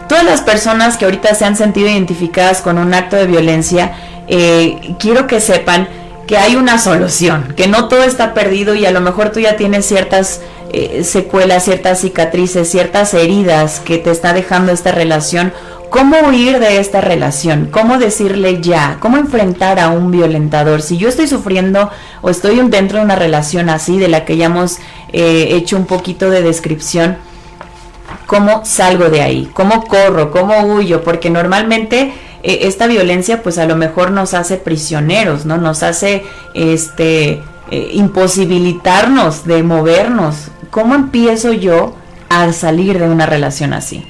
[0.08, 3.92] todas las personas que ahorita se han sentido identificadas con un acto de violencia,
[4.26, 5.88] eh, quiero que sepan
[6.26, 9.56] que hay una solución, que no todo está perdido y a lo mejor tú ya
[9.56, 15.52] tienes ciertas eh, secuelas, ciertas cicatrices, ciertas heridas que te está dejando esta relación.
[15.88, 17.70] ¿Cómo huir de esta relación?
[17.70, 18.98] ¿Cómo decirle ya?
[19.00, 20.82] ¿Cómo enfrentar a un violentador?
[20.82, 21.90] Si yo estoy sufriendo
[22.20, 24.80] o estoy dentro de una relación así, de la que ya hemos
[25.14, 27.16] eh, hecho un poquito de descripción,
[28.26, 33.66] cómo salgo de ahí, cómo corro, cómo huyo, porque normalmente eh, esta violencia pues a
[33.66, 35.56] lo mejor nos hace prisioneros, ¿no?
[35.58, 40.48] Nos hace este eh, imposibilitarnos de movernos.
[40.70, 41.94] ¿Cómo empiezo yo
[42.28, 44.06] a salir de una relación así?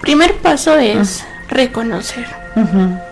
[0.00, 2.26] Primer paso es reconocer.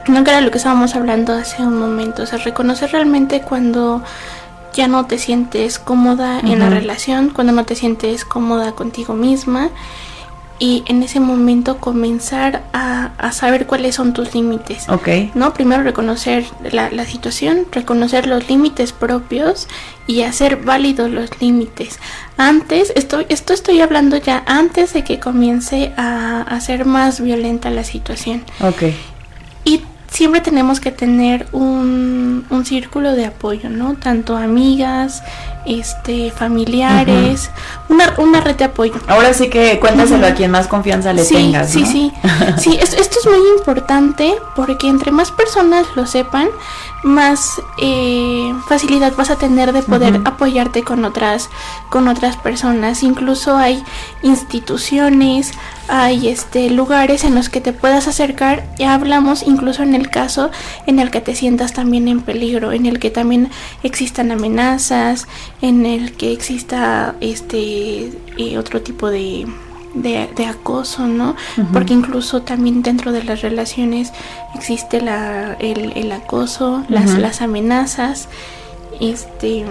[0.08, 4.02] No que era lo que estábamos hablando hace un momento, o sea, reconocer realmente cuando
[4.76, 9.70] ya no te sientes cómoda en la relación, cuando no te sientes cómoda contigo misma
[10.58, 14.88] y en ese momento comenzar a, saber cuáles son tus límites.
[14.88, 15.08] Ok.
[15.34, 15.52] ¿No?
[15.52, 19.66] Primero reconocer la, situación, reconocer los límites propios
[20.06, 21.98] y hacer válidos los límites.
[22.36, 27.70] Antes, esto, esto estoy hablando ya antes de que comience a, a ser más violenta
[27.70, 28.44] la situación.
[28.60, 28.84] Ok.
[29.64, 29.82] Y
[30.16, 33.96] siempre tenemos que tener un, un círculo de apoyo, ¿no?
[33.96, 35.22] Tanto amigas,
[35.66, 37.50] este, familiares,
[37.90, 38.94] una, una red de apoyo.
[39.08, 41.70] Ahora sí que cuéntaselo a quien más confianza le tengas.
[41.70, 42.12] Sí, sí,
[42.56, 42.78] sí.
[42.80, 46.48] esto, esto, es muy importante porque entre más personas lo sepan,
[47.02, 51.50] más eh, facilidad vas a tener de poder apoyarte con otras,
[51.90, 53.02] con otras personas.
[53.02, 53.82] Incluso hay
[54.22, 55.52] instituciones,
[55.88, 60.50] hay este lugares en los que te puedas acercar y hablamos incluso en el caso
[60.86, 63.50] en el que te sientas también en peligro, en el que también
[63.82, 65.26] existan amenazas,
[65.62, 69.46] en el que exista este eh, otro tipo de,
[69.94, 71.36] de, acoso, ¿no?
[71.72, 74.12] Porque incluso también dentro de las relaciones
[74.54, 78.28] existe la, el, acoso, las, las amenazas,
[79.00, 79.64] este,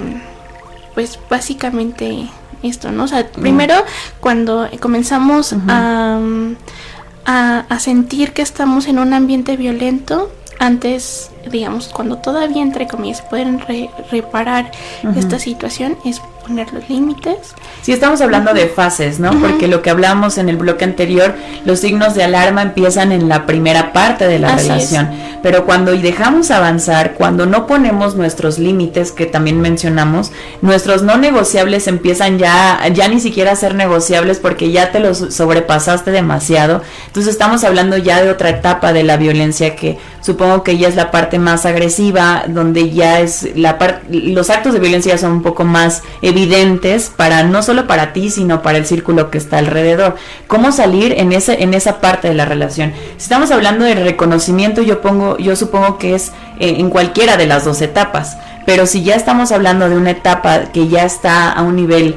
[0.93, 2.27] pues básicamente
[2.63, 3.03] esto, ¿no?
[3.03, 3.75] O sea, primero
[4.19, 6.19] cuando comenzamos a,
[7.26, 13.61] a, sentir que estamos en un ambiente violento, antes, digamos, cuando todavía entre comillas pueden
[14.11, 14.71] reparar
[15.15, 17.55] esta situación, es poner los límites.
[17.81, 19.31] Sí, estamos hablando de fases, ¿no?
[19.39, 21.35] Porque lo que hablamos en el bloque anterior,
[21.65, 25.09] los signos de alarma empiezan en la primera parte de la relación.
[25.41, 30.31] Pero cuando dejamos avanzar, cuando no ponemos nuestros límites, que también mencionamos,
[30.61, 35.33] nuestros no negociables empiezan ya, ya ni siquiera a ser negociables porque ya te los
[35.33, 36.81] sobrepasaste demasiado.
[37.07, 40.95] Entonces estamos hablando ya de otra etapa de la violencia que supongo que ya es
[40.95, 45.41] la parte más agresiva, donde ya es la parte, los actos de violencia son un
[45.43, 46.34] poco más evidentes
[47.15, 50.15] para no solo para ti, sino para el círculo que está alrededor.
[50.47, 52.93] ¿Cómo salir en ese en esa parte de la relación?
[53.17, 56.29] Si estamos hablando de reconocimiento, yo pongo yo supongo que es
[56.59, 60.71] eh, en cualquiera de las dos etapas, pero si ya estamos hablando de una etapa
[60.73, 62.15] que ya está a un nivel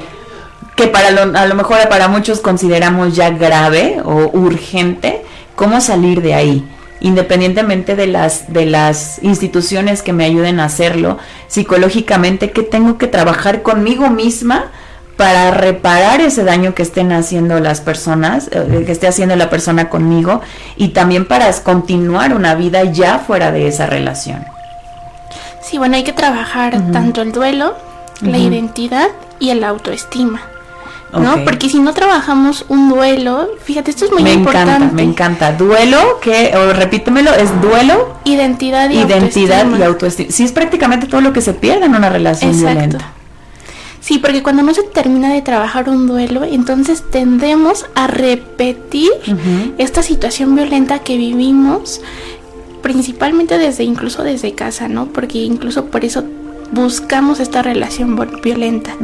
[0.75, 5.23] que para lo, a lo mejor para muchos consideramos ya grave o urgente,
[5.55, 6.67] ¿cómo salir de ahí?
[7.01, 13.07] Independientemente de las, de las instituciones que me ayuden a hacerlo, psicológicamente, que tengo que
[13.07, 14.71] trabajar conmigo misma
[15.15, 19.89] para reparar ese daño que estén haciendo las personas, eh, que esté haciendo la persona
[19.89, 20.41] conmigo,
[20.77, 24.45] y también para continuar una vida ya fuera de esa relación.
[25.61, 27.75] Sí, bueno, hay que trabajar tanto el duelo,
[28.21, 30.41] la identidad y el autoestima.
[31.13, 31.43] ¿No?
[31.43, 34.71] Porque si no trabajamos un duelo, fíjate, esto es muy me importante.
[34.71, 35.51] Encanta, me encanta.
[35.53, 38.15] Duelo, que, o repítemelo, es duelo.
[38.25, 39.79] Identidad y identidad autoestima.
[39.79, 40.31] y autoestima.
[40.31, 42.71] Sí, es prácticamente todo lo que se pierde en una relación Exacto.
[42.71, 43.11] violenta.
[44.01, 49.11] Sí, porque cuando no se termina de trabajar un duelo, entonces tendemos a repetir
[49.77, 52.01] esta situación violenta que vivimos,
[52.81, 55.07] principalmente desde incluso desde casa, ¿no?
[55.07, 56.23] Porque incluso por eso
[56.71, 58.95] buscamos esta relación violenta.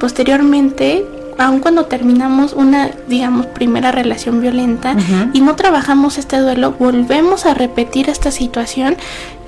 [0.00, 1.04] Posteriormente,
[1.38, 4.96] aun cuando terminamos una, digamos, primera relación violenta
[5.32, 8.96] y no trabajamos este duelo, volvemos a repetir esta situación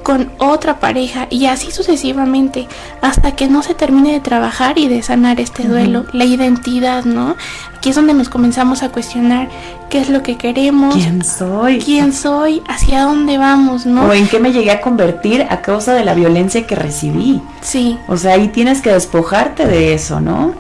[0.03, 2.67] con otra pareja y así sucesivamente
[3.03, 7.37] hasta que no se termine de trabajar y de sanar este duelo, la identidad, ¿no?
[7.77, 9.49] Aquí es donde nos comenzamos a cuestionar
[9.91, 11.81] qué es lo que queremos, ¿Quién soy?
[11.81, 14.07] quién soy, hacia dónde vamos, ¿no?
[14.07, 17.43] ¿O en qué me llegué a convertir a causa de la violencia que recibí?
[17.61, 17.99] Sí.
[18.09, 20.55] O sea, ahí tienes que despojarte de eso, ¿no?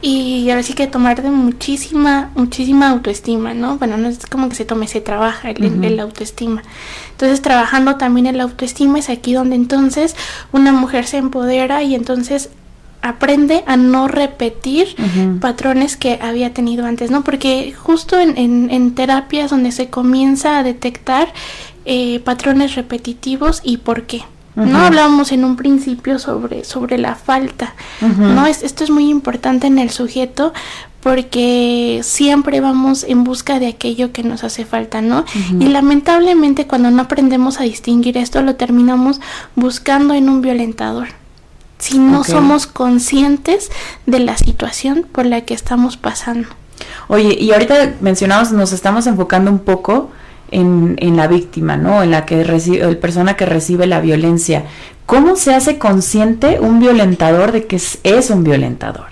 [0.00, 3.78] Y ahora sí que tomar de muchísima, muchísima autoestima, ¿no?
[3.78, 6.62] Bueno, no es como que se tome, se trabaja el, el autoestima.
[7.10, 10.14] Entonces, trabajando también el autoestima es aquí donde entonces
[10.52, 12.50] una mujer se empodera y entonces
[13.02, 14.88] aprende a no repetir
[15.40, 17.22] patrones que había tenido antes, ¿no?
[17.24, 21.32] Porque justo en, en, en terapias donde se comienza a detectar
[21.84, 24.22] eh, patrones repetitivos y por qué.
[24.66, 27.74] No hablábamos en un principio sobre, sobre la falta.
[28.00, 28.46] ¿no?
[28.46, 30.52] Es, esto es muy importante en el sujeto
[31.00, 35.24] porque siempre vamos en busca de aquello que nos hace falta, ¿no?
[35.60, 39.20] Y lamentablemente cuando no aprendemos a distinguir esto lo terminamos
[39.54, 41.08] buscando en un violentador.
[41.78, 43.70] Si no somos conscientes
[44.06, 46.48] de la situación por la que estamos pasando.
[47.06, 50.10] Oye, y ahorita mencionamos, nos estamos enfocando un poco
[50.50, 52.02] en, en la víctima, ¿no?
[52.02, 54.64] En la que recibe, el persona que recibe la violencia.
[55.08, 59.06] ¿Cómo se hace consciente un violentador de que es, un violentador?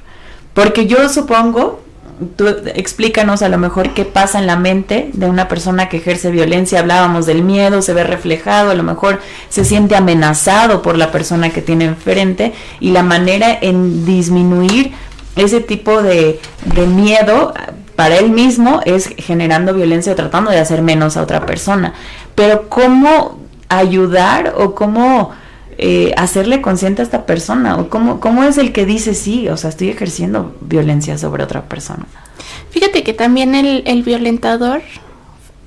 [0.53, 1.81] Porque yo supongo,
[2.37, 6.31] tú explícanos a lo mejor qué pasa en la mente de una persona que ejerce
[6.31, 6.81] violencia.
[6.81, 11.49] Hablábamos del miedo, se ve reflejado, a lo mejor se siente amenazado por la persona
[11.49, 14.93] que tiene enfrente y la manera en disminuir
[15.35, 16.39] ese tipo de
[16.95, 17.55] miedo
[17.97, 21.95] para él mismo es generando violencia o tratando de hacer menos a otra persona.
[22.35, 23.39] Pero ¿cómo
[23.69, 25.31] ayudar o cómo
[25.79, 27.77] eh, hacerle consciente a esta persona?
[27.77, 29.49] ¿O cómo, cómo es el que dice sí?
[29.49, 32.05] O sea, estoy ejerciendo violencia sobre otra persona.
[32.71, 34.83] Fíjate que también el, el violentador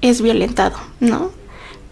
[0.02, 1.32] es violentado, ¿no?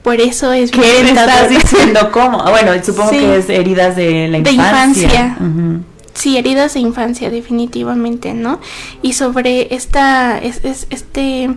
[0.03, 1.49] Por eso es ¿Qué me estás violentador.
[1.49, 2.11] diciendo?
[2.13, 2.41] ¿Cómo?
[2.41, 3.17] Ah, Bueno, supongo Sí.
[3.19, 5.03] que es heridas de la De infancia.
[5.03, 5.37] infancia.
[5.39, 5.81] Ujú.
[6.17, 8.59] Sí, heridas de infancia, definitivamente, ¿no?
[9.03, 11.49] Y sobre esta, es, es- este,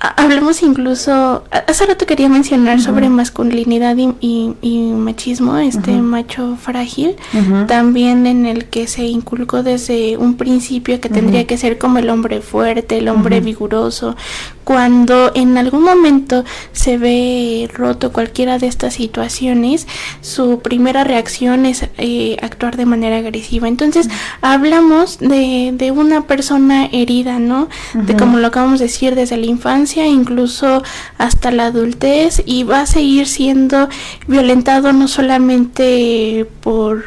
[0.00, 6.56] ha- hablemos incluso, hace rato quería mencionar sobre masculinidad y, y- y machismo, este macho
[6.56, 7.16] frágil,
[7.66, 12.08] también en el que se inculcó desde un principio que tendría que ser como el
[12.10, 14.14] hombre fuerte, el hombre vigoroso.
[14.68, 19.86] Cuando en algún momento se ve roto cualquiera de estas situaciones,
[20.20, 23.66] su primera reacción es eh, actuar de manera agresiva.
[23.66, 24.10] Entonces,
[24.42, 27.70] hablamos de, de una persona herida, ¿no?
[27.94, 30.82] De como lo acabamos de decir, desde la infancia, incluso
[31.16, 33.88] hasta la adultez, y va a seguir siendo
[34.26, 37.04] violentado no solamente por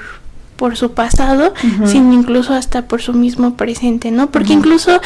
[0.61, 1.55] por su pasado,
[1.85, 4.29] sino incluso hasta por su mismo presente, ¿no?
[4.29, 5.01] Porque incluso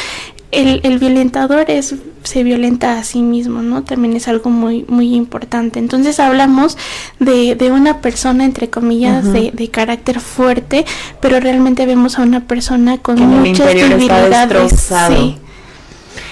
[0.52, 3.84] el, el violentador es se violenta a sí mismo, ¿no?
[3.84, 5.80] También es algo muy muy importante.
[5.80, 6.78] Entonces hablamos
[7.20, 10.84] de, de una persona entre comillas de, de carácter fuerte,
[11.22, 14.92] pero realmente vemos a una persona con Que muchas debilidades.
[15.08, 15.38] Sí.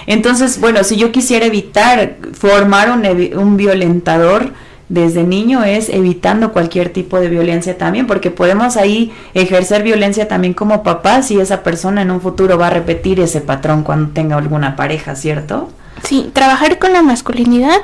[0.06, 3.06] Entonces, bueno, si yo quisiera evitar formar un,
[3.40, 4.52] un violentador
[4.94, 10.54] desde niño es evitando cualquier tipo de violencia también, porque podemos ahí ejercer violencia también
[10.54, 14.38] como papás y esa persona en un futuro va a repetir ese patrón cuando tenga
[14.38, 15.72] alguna pareja, ¿cierto?
[16.04, 17.78] Sí, trabajar con la masculinidad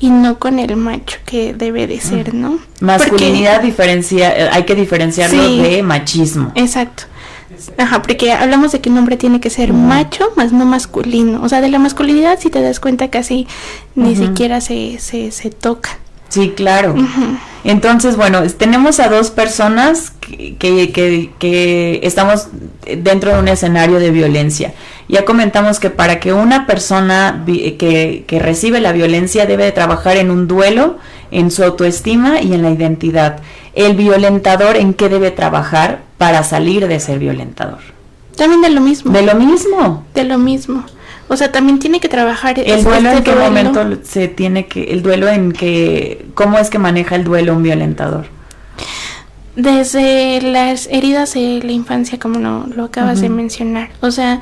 [0.00, 2.58] y no con el macho que debe de ser, ¿no?
[2.80, 5.60] Masculinidad diferencia, eh, hay que diferenciarlo Sí.
[5.62, 6.52] de machismo.
[6.56, 7.04] Exacto.
[7.78, 11.42] Ajá, porque hablamos de que un hombre tiene que ser macho, más no masculino.
[11.42, 13.46] O sea, de la masculinidad, si te das cuenta, casi
[13.94, 14.26] ni Ujú.
[14.26, 15.90] siquiera se, se, se toca.
[16.30, 16.94] Sí, claro.
[17.62, 22.46] Entonces, bueno, tenemos a dos personas que, que, que- que estamos
[22.86, 24.72] dentro de un escenario de violencia.
[25.08, 30.16] Ya comentamos que para que una persona que, que recibe la violencia debe de trabajar
[30.16, 30.96] en un duelo,
[31.30, 33.40] en su autoestima y en la identidad.
[33.74, 37.80] El violentador, ¿en qué debe trabajar para salir de ser violentador?
[38.36, 39.12] También de lo mismo.
[39.12, 40.04] De lo mismo.
[40.14, 40.84] de lo mismo.
[41.32, 43.46] O sea, también tiene que trabajar El es- duelo en este qué duelo.
[43.50, 47.62] momento se tiene que, el duelo en que, ¿cómo es que maneja el duelo un
[47.62, 48.26] violentador?
[49.56, 53.90] desde las heridas de la infancia, como lo, lo acabas de mencionar.
[54.00, 54.40] O sea,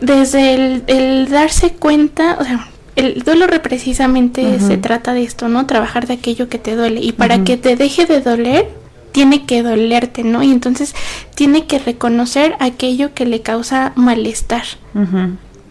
[0.00, 0.54] desde
[0.86, 5.66] el, darse cuenta, o sea, el duelo precisamente se trata de esto, ¿no?
[5.66, 7.00] Trabajar de aquello que te duele.
[7.02, 8.68] Y para que te deje de doler,
[9.12, 10.42] tiene que dolerte, ¿no?
[10.42, 10.94] Y entonces
[11.34, 14.64] tiene que reconocer aquello que le causa malestar.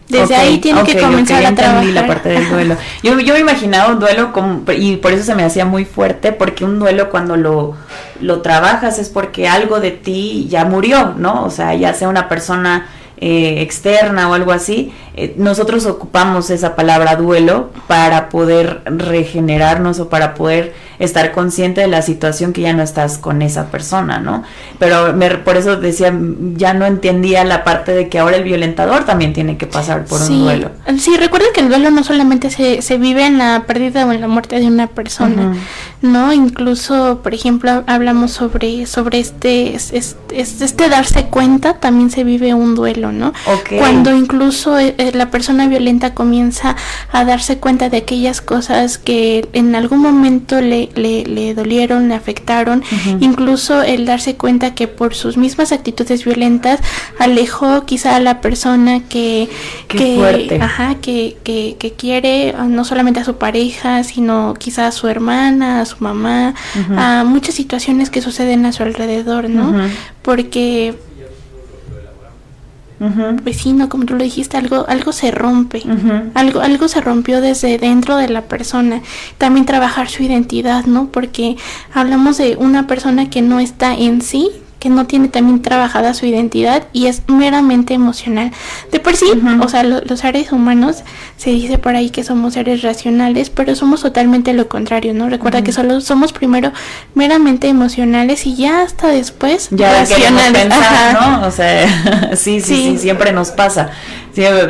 [0.08, 1.84] Desde ahí tiene que comenzar a trabajar.
[1.86, 2.76] la parte del duelo.
[3.02, 6.32] Yo, yo me imaginaba un duelo como, y por eso se me hacía muy fuerte,
[6.32, 7.74] porque un duelo cuando lo,
[8.20, 11.44] lo trabajas es porque algo de ti ya murió, ¿no?
[11.44, 12.86] O sea, ya sea una persona
[13.18, 20.08] eh, externa o algo así, eh, nosotros ocupamos esa palabra duelo para poder regenerarnos o
[20.08, 24.42] para poder estar consciente de la situación que ya no estás con esa persona, ¿no?
[24.78, 25.14] Pero
[25.44, 26.12] por eso decía,
[26.54, 30.20] ya no entendía la parte de que ahora el violentador también tiene que pasar por
[30.22, 30.70] un duelo.
[30.98, 34.20] Sí, recuerda que el duelo no solamente se, se vive en la pérdida o en
[34.20, 35.54] la muerte de una persona,
[36.02, 36.32] ¿no?
[36.32, 42.74] Incluso, por ejemplo, hablamos sobre, sobre este, este, este, darse cuenta, también se vive un
[42.74, 43.32] duelo, ¿no?
[43.78, 46.76] Cuando incluso eh, eh, la persona violenta comienza
[47.12, 52.82] a darse cuenta de aquellas cosas que en algún momento le, le, dolieron, le afectaron,
[53.20, 56.80] incluso el darse cuenta que por sus mismas actitudes violentas
[57.18, 59.48] alejó quizá a la persona que,
[59.88, 65.08] que, ajá, que, que, que, quiere no solamente a su pareja, sino quizá a su
[65.08, 66.54] hermana, a su mamá,
[66.96, 69.74] a muchas situaciones que suceden a su alrededor, ¿no?
[70.22, 70.94] Porque
[72.98, 75.82] vecino, como tú lo dijiste, algo, algo se rompe,
[76.34, 79.02] algo, algo se rompió desde dentro de la persona.
[79.38, 81.08] También trabajar su identidad, ¿no?
[81.08, 81.56] Porque
[81.92, 84.50] hablamos de una persona que no está en sí,
[84.86, 88.52] que no tiene también trabajada su identidad y es meramente emocional.
[88.92, 89.26] De por sí,
[89.60, 91.02] o sea, los seres humanos
[91.36, 95.28] se dice por ahí que somos seres racionales, pero somos totalmente lo contrario, ¿no?
[95.28, 96.72] Recuerda que solo somos primero
[97.14, 100.68] meramente emocionales y ya hasta después ya racionales.
[101.20, 101.48] ¿no?
[101.48, 103.90] O sea, sí, sí, sí, siempre nos pasa.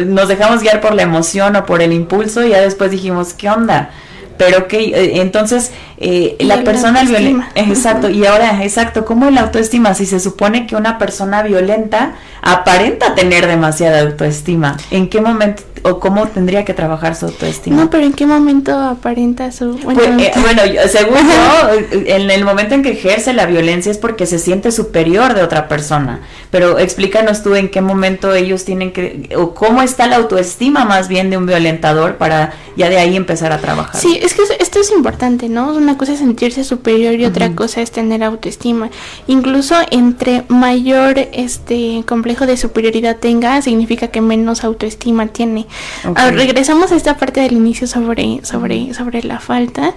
[0.07, 3.51] nos dejamos guiar por la emoción o por el impulso y ya después dijimos, ¿qué
[3.51, 3.91] onda?
[4.37, 9.95] Pero que eh, entonces eh, la persona violenta, exacto, y ahora, exacto, ¿cómo la autoestima?
[9.95, 16.01] Si se supone que una persona violenta aparenta tener demasiada autoestima, ¿en qué momento o
[16.01, 17.77] cómo tendría que trabajar su autoestima?
[17.77, 19.75] No, pero ¿en qué momento aparenta su...
[19.79, 24.27] Bueno, pues, eh, según yo, en el momento en que ejerce la violencia es porque
[24.27, 26.21] se siente superior de otra persona,
[26.51, 31.09] pero explícanos tú en qué momento ellos tienen que, o cómo está la autoestima más
[31.09, 34.01] bien de un violentador para ya de ahí empezar a trabajar.
[34.01, 35.75] Sí, es que esto es importante, ¿no?
[35.75, 38.91] Una cosa es sentirse superior y otra cosa es tener autoestima.
[39.27, 45.67] Incluso entre mayor este complejo de superioridad tenga, significa que menos autoestima tiene.
[46.15, 49.95] Ah, regresamos a esta parte del inicio sobre, sobre, sobre la falta.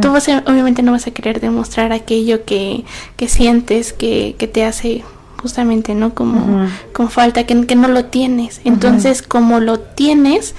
[0.00, 2.84] Tú obviamente no vas a querer demostrar aquello que,
[3.16, 5.02] que sientes que, que te hace
[5.42, 6.14] justamente, ¿no?
[6.14, 8.60] Como con falta, que, que no lo tienes.
[8.64, 10.54] Entonces, como lo tienes,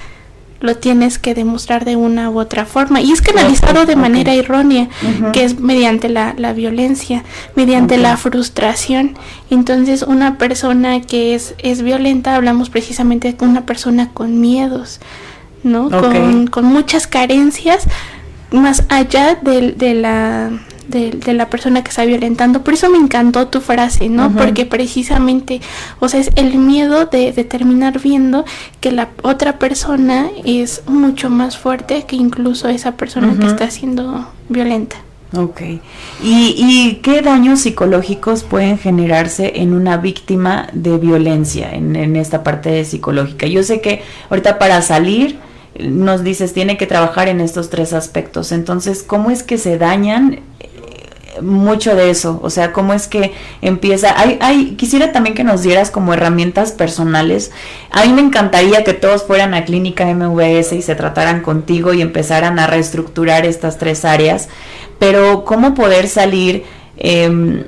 [0.64, 3.00] lo tienes que demostrar de una u otra forma.
[3.00, 4.88] Y es canalizado de manera errónea,
[5.32, 7.22] que es mediante la, la violencia,
[7.54, 9.16] mediante la frustración.
[9.50, 15.00] Entonces, una persona que es, es violenta, hablamos precisamente de una persona con miedos,
[15.62, 15.90] ¿no?
[15.90, 17.84] Con, con muchas carencias,
[18.50, 20.50] más allá de, de la
[20.88, 22.62] de, la persona que está violentando.
[22.62, 24.32] Por eso me encantó tu frase, ¿no?
[24.32, 25.60] Porque precisamente,
[26.00, 28.44] o sea, es el miedo de, terminar viendo
[28.80, 34.28] que la otra persona es mucho más fuerte que incluso esa persona que está siendo
[34.48, 34.96] violenta.
[35.36, 35.62] Ok.
[36.22, 42.44] ¿Y, ¿Y, qué daños psicológicos pueden generarse en una víctima de violencia, en, en esta
[42.44, 43.46] parte psicológica?
[43.46, 45.38] Yo sé que ahorita para salir
[45.78, 48.52] nos dices tiene que trabajar en estos tres aspectos.
[48.52, 50.40] Entonces, ¿cómo es que se dañan
[51.42, 53.32] mucho de eso, o sea, cómo es que
[53.62, 57.50] empieza, hay, hay, quisiera también que nos dieras como herramientas personales,
[57.90, 62.02] a mí me encantaría que todos fueran a clínica MVS y se trataran contigo y
[62.02, 64.48] empezaran a reestructurar estas tres áreas,
[64.98, 66.64] pero cómo poder salir
[66.96, 67.64] eh,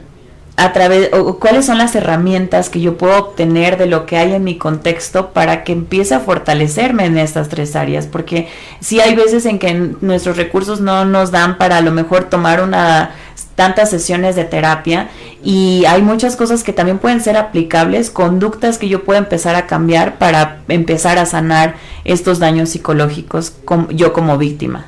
[0.57, 4.33] a través, o cuáles son las herramientas que yo puedo obtener de lo que hay
[4.33, 8.49] en mi contexto para que empiece a fortalecerme en estas tres áreas, porque
[8.81, 12.63] si hay veces en que nuestros recursos no nos dan para a lo mejor tomar
[12.63, 13.11] una
[13.57, 15.09] tantas sesiones de terapia
[15.43, 19.67] y hay muchas cosas que también pueden ser aplicables, conductas que yo puedo empezar a
[19.67, 23.55] cambiar para empezar a sanar estos daños psicológicos
[23.91, 24.87] yo como víctima.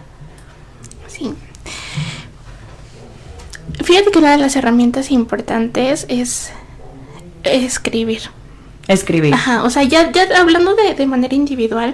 [1.09, 1.35] Sí.
[3.83, 6.53] Fíjate que una de las herramientas importantes es
[7.43, 8.23] escribir.
[8.89, 9.35] Escribir.
[9.35, 11.93] Ajá, o sea, ya, ya hablando de, de manera individual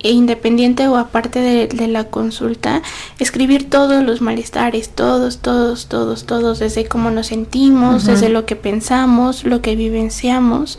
[0.00, 2.82] e independiente o aparte de, de la consulta,
[3.18, 8.54] escribir todos los malestares, todos, todos, todos, todos, desde cómo nos sentimos, desde lo que
[8.54, 10.78] pensamos, lo que vivenciamos,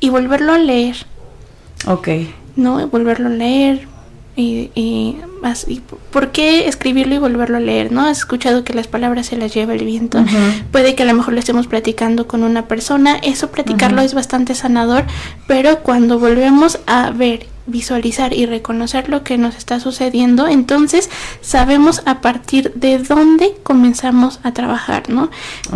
[0.00, 1.06] y volverlo a leer,
[1.86, 2.08] Ok.
[2.56, 2.84] ¿no?
[2.88, 3.86] Volverlo a leer.
[4.38, 7.90] Y, y así, ¿por qué escribirlo y volverlo a leer?
[7.90, 8.02] ¿No?
[8.02, 10.22] Has escuchado que las palabras se las lleva el viento.
[10.72, 14.54] Puede que a lo mejor lo estemos platicando con una persona, eso platicarlo es bastante
[14.54, 15.04] sanador,
[15.46, 21.10] pero cuando volvemos a ver, visualizar y reconocer lo que nos está sucediendo, entonces
[21.40, 25.30] sabemos a partir de dónde comenzamos a trabajar, ¿no?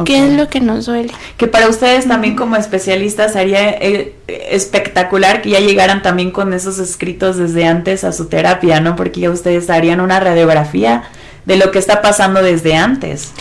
[0.04, 1.12] ¿Qué es lo que nos duele?
[1.36, 6.78] Que para ustedes también como especialistas sería eh, espectacular que ya llegaran también con esos
[6.78, 8.96] escritos desde antes a su terapia, ¿no?
[8.96, 11.04] Porque ya ustedes harían una radiografía
[11.44, 13.32] de lo que está pasando desde antes.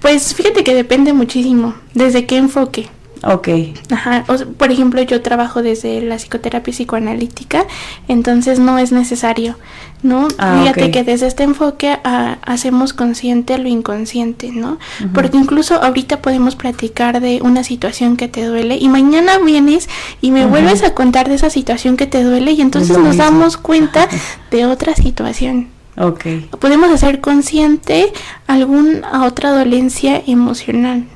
[0.00, 2.88] Pues fíjate que depende muchísimo, desde qué enfoque.
[3.22, 3.48] Ok.
[3.90, 7.64] Ajá, o por ejemplo, yo trabajo desde la psicoterapia psicoanalítica,
[8.06, 9.56] entonces no es necesario,
[10.02, 10.28] ¿no?
[10.38, 14.78] Ah, Fíjate que desde este enfoque ah, hacemos consciente lo inconsciente, ¿no?
[15.14, 19.88] Porque incluso ahorita podemos platicar de una situación que te duele y mañana vienes
[20.20, 23.24] y me vuelves a contar de esa situación que te duele y entonces nos mismo.
[23.24, 24.08] damos cuenta
[24.50, 25.68] de otra situación.
[25.96, 26.26] Ok.
[26.60, 28.12] Podemos hacer consciente
[28.46, 31.06] alguna otra dolencia emocional.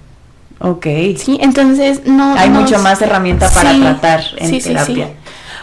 [0.62, 0.86] Ok.
[1.18, 2.34] Sí, entonces no.
[2.36, 5.06] Hay no- mucho más herramienta para Sí, tratar en sí, sí, terapia.
[5.06, 5.12] sí.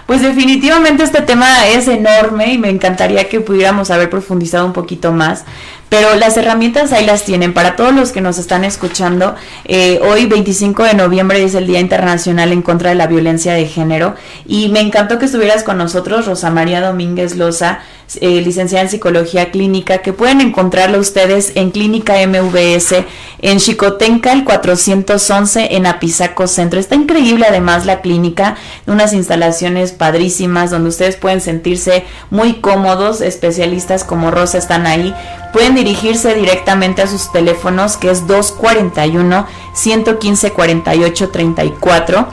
[0.06, 5.12] Pues definitivamente este tema es enorme y me encantaría que pudiéramos haber profundizado un poquito
[5.12, 5.46] más.
[5.90, 7.54] Pero las herramientas ahí las tienen.
[7.54, 9.36] Para todos los que nos están escuchando,
[9.66, 13.66] eh, hoy 25 de noviembre es el Día Internacional en contra de la Violencia de
[13.66, 14.16] Género.
[14.46, 17.80] Y me encantó que estuvieras con nosotros, Rosa María Domínguez Loza,
[18.22, 23.06] eh, licenciada en Psicología Clínica, que pueden encontrarla ustedes en Clínica MVS,
[23.40, 26.80] en Chicotenca, el 411, en Apizaco Centro.
[26.80, 28.56] Está increíble además la clínica,
[28.88, 35.14] unas instalaciones padrísimas donde ustedes pueden sentirse muy cómodos, especialistas como Rosa están ahí.
[35.54, 42.28] Pueden dirigirse directamente a sus teléfonos, que es 241 115 48 34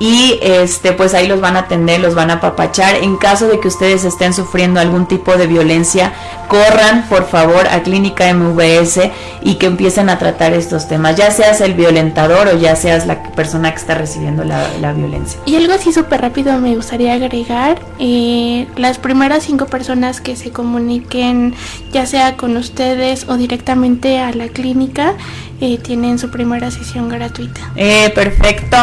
[0.00, 2.96] y este pues ahí los van a atender, los van a apapachar.
[2.96, 6.14] En caso de que ustedes estén sufriendo algún tipo de violencia,
[6.48, 9.10] corran por favor a Clínica MVS
[9.42, 13.22] y que empiecen a tratar estos temas, ya seas el violentador o ya seas la
[13.22, 15.38] persona que está recibiendo la, la violencia.
[15.44, 20.50] Y algo así súper rápido me gustaría agregar, eh, las primeras cinco personas que se
[20.50, 21.54] comuniquen
[21.92, 25.14] ya sea con ustedes o directamente a la clínica
[25.60, 27.60] eh, tienen su primera sesión gratuita.
[27.76, 28.76] Eh, perfecto.